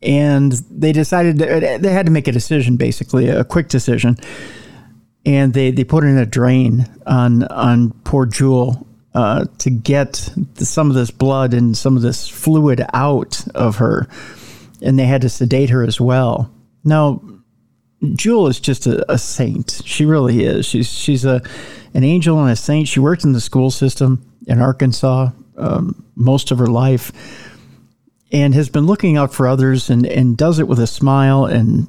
[0.02, 4.18] and they decided they had to make a decision, basically a quick decision,
[5.26, 10.66] and they they put in a drain on on poor Jewel uh, to get the,
[10.66, 14.08] some of this blood and some of this fluid out of her,
[14.82, 16.54] and they had to sedate her as well.
[16.84, 17.22] Now,
[18.16, 19.82] Jewel is just a, a, saint.
[19.84, 20.66] She really is.
[20.66, 21.42] She's she's a
[21.94, 22.88] an angel and a saint.
[22.88, 27.12] She worked in the school system in Arkansas um, most of her life,
[28.32, 31.46] and has been looking out for others and and does it with a smile.
[31.46, 31.88] And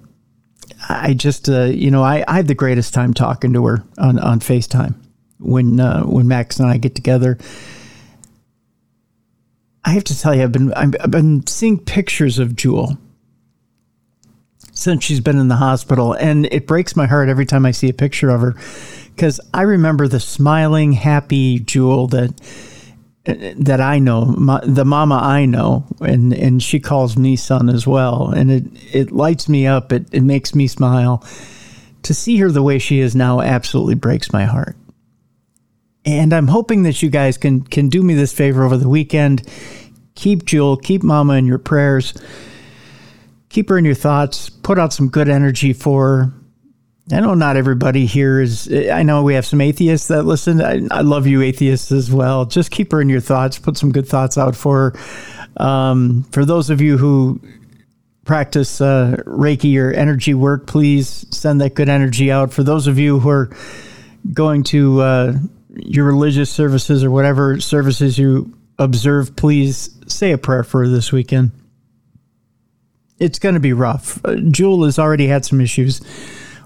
[0.88, 4.18] I just uh, you know I I have the greatest time talking to her on
[4.18, 4.95] on Facetime
[5.38, 7.38] when uh, when Max and I get together.
[9.84, 12.99] I have to tell you, I've been I've been seeing pictures of Jewel
[14.80, 16.14] since she's been in the hospital.
[16.14, 18.57] And it breaks my heart every time I see a picture of her
[19.14, 22.41] because I remember the smiling, happy Jewel that
[23.24, 27.86] that I know, my, the mama I know, and, and she calls me son as
[27.86, 28.30] well.
[28.30, 28.64] And it,
[28.94, 29.92] it lights me up.
[29.92, 31.24] It, it makes me smile.
[32.04, 34.76] To see her the way she is now absolutely breaks my heart.
[36.06, 39.46] And I'm hoping that you guys can, can do me this favor over the weekend.
[40.14, 42.14] Keep Jewel, keep mama in your prayers
[43.50, 46.32] keep her in your thoughts, put out some good energy for her.
[47.12, 50.61] I know not everybody here is, I know we have some atheists that listen.
[50.61, 52.44] I, I love you, atheists, as well.
[52.44, 54.94] Just keep her in your thoughts, put some good thoughts out for
[55.56, 55.62] her.
[55.64, 57.40] Um, for those of you who
[58.24, 62.52] practice uh, Reiki or energy work, please send that good energy out.
[62.52, 63.50] For those of you who are
[64.32, 65.32] going to uh,
[65.74, 71.12] your religious services or whatever services you observe, please say a prayer for her this
[71.12, 71.50] weekend
[73.20, 74.24] it's going to be rough.
[74.24, 76.00] Uh, Jewel has already had some issues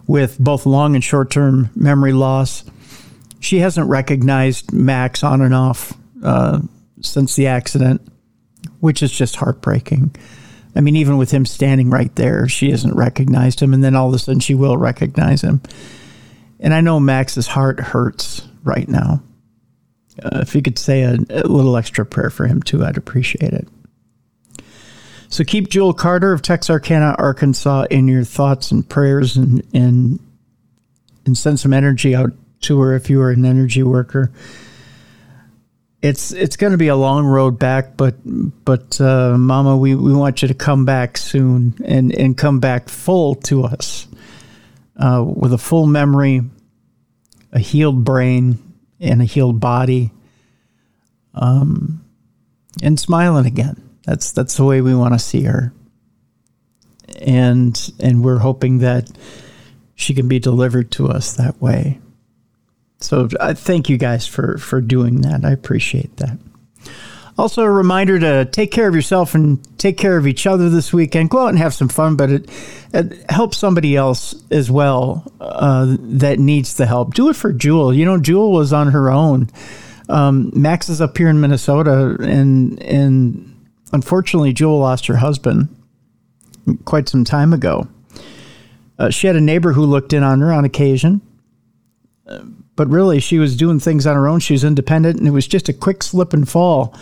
[0.07, 2.65] with both long and short term memory loss.
[3.41, 5.93] She hasn't recognized Max on and off
[6.23, 6.61] uh,
[7.01, 8.01] since the accident,
[8.81, 10.15] which is just heartbreaking.
[10.77, 14.09] I mean, even with him standing right there, she hasn't recognized him, and then all
[14.09, 15.61] of a sudden she will recognize him.
[16.59, 19.23] And I know Max's heart hurts right now.
[20.23, 23.53] Uh, if you could say a, a little extra prayer for him too, I'd appreciate
[23.53, 23.69] it.
[25.35, 30.21] So keep Jewel Carter of Texarkana, Arkansas, in your thoughts and prayers, and and
[31.27, 32.31] and send some energy out
[32.61, 34.31] to her if you are an energy worker.
[36.03, 38.15] It's it's going to be a long road back, but
[38.65, 42.89] but uh, Mama, we, we want you to come back soon and and come back
[42.89, 44.07] full to us
[44.99, 46.43] uh, with a full memory,
[47.51, 48.61] a healed brain,
[49.01, 50.13] and a healed body,
[51.35, 52.05] um,
[52.85, 53.85] and smiling again.
[54.05, 55.73] That's that's the way we want to see her.
[57.21, 59.11] And and we're hoping that
[59.95, 62.01] she can be delivered to us that way.
[63.01, 65.45] So I thank you guys for for doing that.
[65.45, 66.39] I appreciate that.
[67.37, 70.93] Also, a reminder to take care of yourself and take care of each other this
[70.93, 71.31] weekend.
[71.31, 72.49] Go out and have some fun, but it,
[72.93, 77.15] it helps somebody else as well uh, that needs the help.
[77.15, 77.93] Do it for Jewel.
[77.93, 79.51] You know, Jewel was on her own.
[80.09, 83.54] Um, Max is up here in Minnesota, and and
[83.93, 85.69] unfortunately, Jewel lost her husband
[86.85, 87.89] quite some time ago.
[88.99, 91.21] Uh, she had a neighbor who looked in on her on occasion,
[92.27, 92.41] uh,
[92.77, 94.41] but really she was doing things on her own.
[94.41, 96.95] She was independent, and it was just a quick slip and fall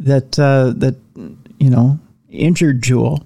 [0.00, 0.96] that uh, that
[1.58, 1.98] you know
[2.30, 3.24] injured Jewel.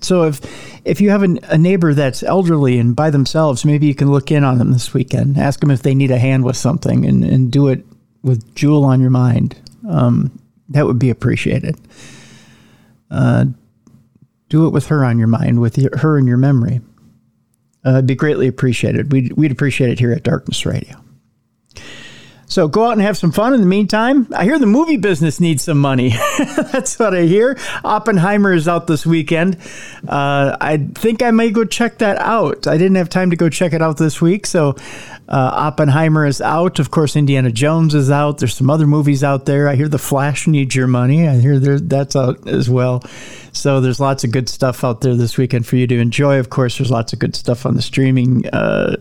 [0.00, 0.40] So if
[0.84, 4.30] if you have an, a neighbor that's elderly and by themselves, maybe you can look
[4.30, 5.38] in on them this weekend.
[5.38, 7.84] Ask them if they need a hand with something, and, and do it
[8.22, 9.56] with Jewel on your mind.
[9.88, 10.38] Um,
[10.72, 11.76] that would be appreciated
[13.12, 13.44] uh,
[14.48, 16.80] do it with her on your mind, with your, her in your memory.
[17.84, 19.12] Uh, it'd be greatly appreciated.
[19.12, 20.96] We'd, we'd appreciate it here at Darkness Radio.
[22.46, 23.54] So go out and have some fun.
[23.54, 26.10] In the meantime, I hear the movie business needs some money.
[26.38, 27.58] That's what I hear.
[27.82, 29.56] Oppenheimer is out this weekend.
[30.06, 32.66] Uh, I think I may go check that out.
[32.66, 34.76] I didn't have time to go check it out this week, so
[35.28, 36.78] uh, Oppenheimer is out.
[36.78, 38.38] Of course, Indiana Jones is out.
[38.38, 39.68] There's some other movies out there.
[39.68, 41.28] I hear The Flash needs your money.
[41.28, 43.02] I hear there, that's out as well.
[43.52, 46.38] So there's lots of good stuff out there this weekend for you to enjoy.
[46.38, 48.96] Of course, there's lots of good stuff on the streaming uh,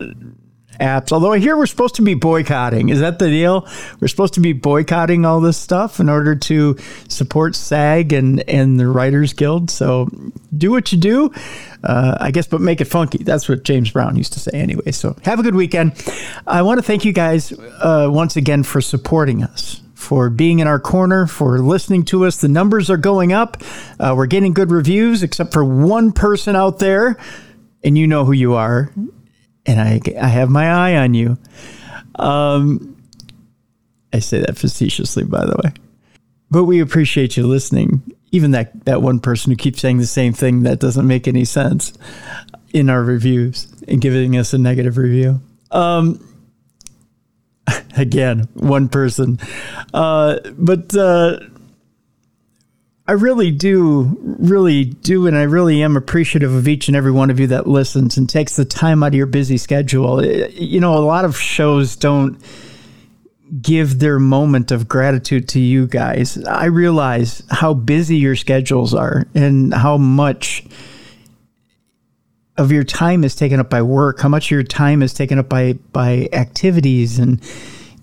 [0.81, 1.11] apps.
[1.11, 2.89] Although I hear we're supposed to be boycotting.
[2.89, 3.67] Is that the deal?
[3.99, 6.77] We're supposed to be boycotting all this stuff in order to
[7.07, 9.69] support SAG and, and the Writers Guild.
[9.69, 10.09] So
[10.57, 11.31] do what you do,
[11.83, 13.23] uh, I guess, but make it funky.
[13.23, 14.91] That's what James Brown used to say anyway.
[14.91, 15.93] So have a good weekend.
[16.45, 20.67] I want to thank you guys uh, once again for supporting us for being in
[20.67, 22.37] our corner, for listening to us.
[22.37, 23.61] The numbers are going up.
[23.99, 27.17] Uh, we're getting good reviews, except for one person out there,
[27.83, 28.91] and you know who you are
[29.65, 31.37] and I, I have my eye on you.
[32.15, 32.97] Um,
[34.13, 35.73] I say that facetiously, by the way.
[36.49, 38.01] But we appreciate you listening.
[38.31, 41.45] Even that, that one person who keeps saying the same thing that doesn't make any
[41.45, 41.93] sense
[42.73, 45.41] in our reviews and giving us a negative review.
[45.71, 46.27] Um,
[47.97, 49.39] again, one person.
[49.93, 51.39] Uh, but uh,
[53.11, 57.29] I really do, really do, and I really am appreciative of each and every one
[57.29, 60.23] of you that listens and takes the time out of your busy schedule.
[60.25, 62.41] You know, a lot of shows don't
[63.61, 66.41] give their moment of gratitude to you guys.
[66.45, 70.63] I realize how busy your schedules are and how much
[72.55, 75.37] of your time is taken up by work, how much of your time is taken
[75.37, 77.43] up by by activities and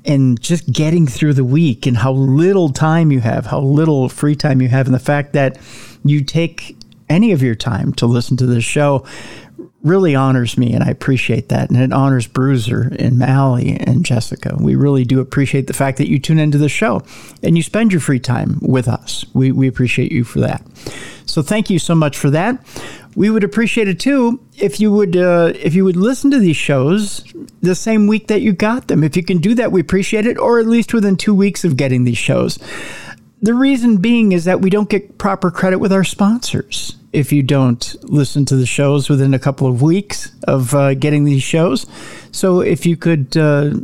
[0.05, 4.35] and just getting through the week and how little time you have, how little free
[4.35, 5.59] time you have and the fact that
[6.05, 6.77] you take
[7.09, 9.05] any of your time to listen to this show
[9.83, 11.71] really honors me and I appreciate that.
[11.71, 14.57] And it honors Bruiser and Mally and Jessica.
[14.59, 17.03] We really do appreciate the fact that you tune into the show
[17.43, 19.25] and you spend your free time with us.
[19.35, 20.63] We, we appreciate you for that.
[21.27, 22.65] So thank you so much for that.
[23.15, 26.57] We would appreciate it too if you would uh, if you would listen to these
[26.57, 27.25] shows
[27.61, 29.03] the same week that you got them.
[29.03, 31.77] If you can do that, we appreciate it, or at least within two weeks of
[31.77, 32.59] getting these shows.
[33.41, 37.43] The reason being is that we don't get proper credit with our sponsors if you
[37.43, 41.87] don't listen to the shows within a couple of weeks of uh, getting these shows.
[42.33, 43.75] So if you could uh,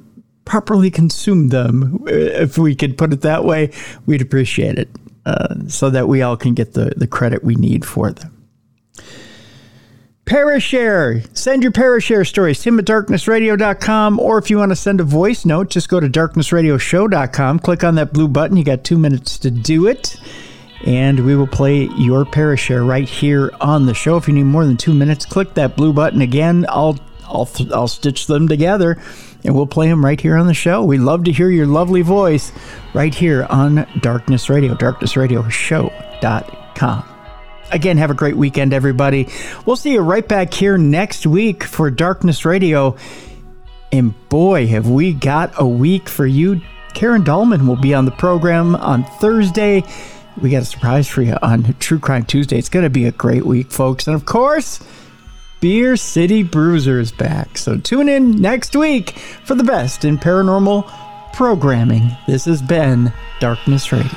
[0.45, 3.71] properly consume them, uh, if we could put it that way,
[4.07, 4.89] we'd appreciate it
[5.25, 8.34] uh, so that we all can get the, the credit we need for them.
[10.27, 11.27] Parashare.
[11.37, 12.63] Send your Parashare stories.
[12.63, 14.19] Tim at darknessradio.com.
[14.19, 17.59] Or if you want to send a voice note, just go to darknessradioshow.com.
[17.59, 18.57] Click on that blue button.
[18.57, 20.17] You got two minutes to do it.
[20.87, 24.17] And we will play your Parashare right here on the show.
[24.17, 26.67] If you need more than two minutes, click that blue button again.
[26.69, 29.01] I'll I'll, I'll stitch them together
[29.45, 30.85] and we'll play them right here on the show.
[30.85, 32.53] We love to hear your lovely voice
[32.93, 37.14] right here on Darkness Radio, darknessradioshow.com.
[37.75, 39.29] Again, have a great weekend, everybody.
[39.67, 42.97] We'll see you right back here next week for Darkness Radio.
[43.91, 46.61] And boy, have we got a week for you.
[46.95, 49.83] Karen Dahlman will be on the program on Thursday.
[50.41, 52.59] We got a surprise for you on True Crime Tuesday.
[52.59, 54.07] It's going to be a great week, folks.
[54.07, 54.79] And of course,
[55.61, 57.59] Beer City Bruiser is back.
[57.59, 62.17] So tune in next week for the best in paranormal programming.
[62.29, 64.13] This has been Darkness Radio.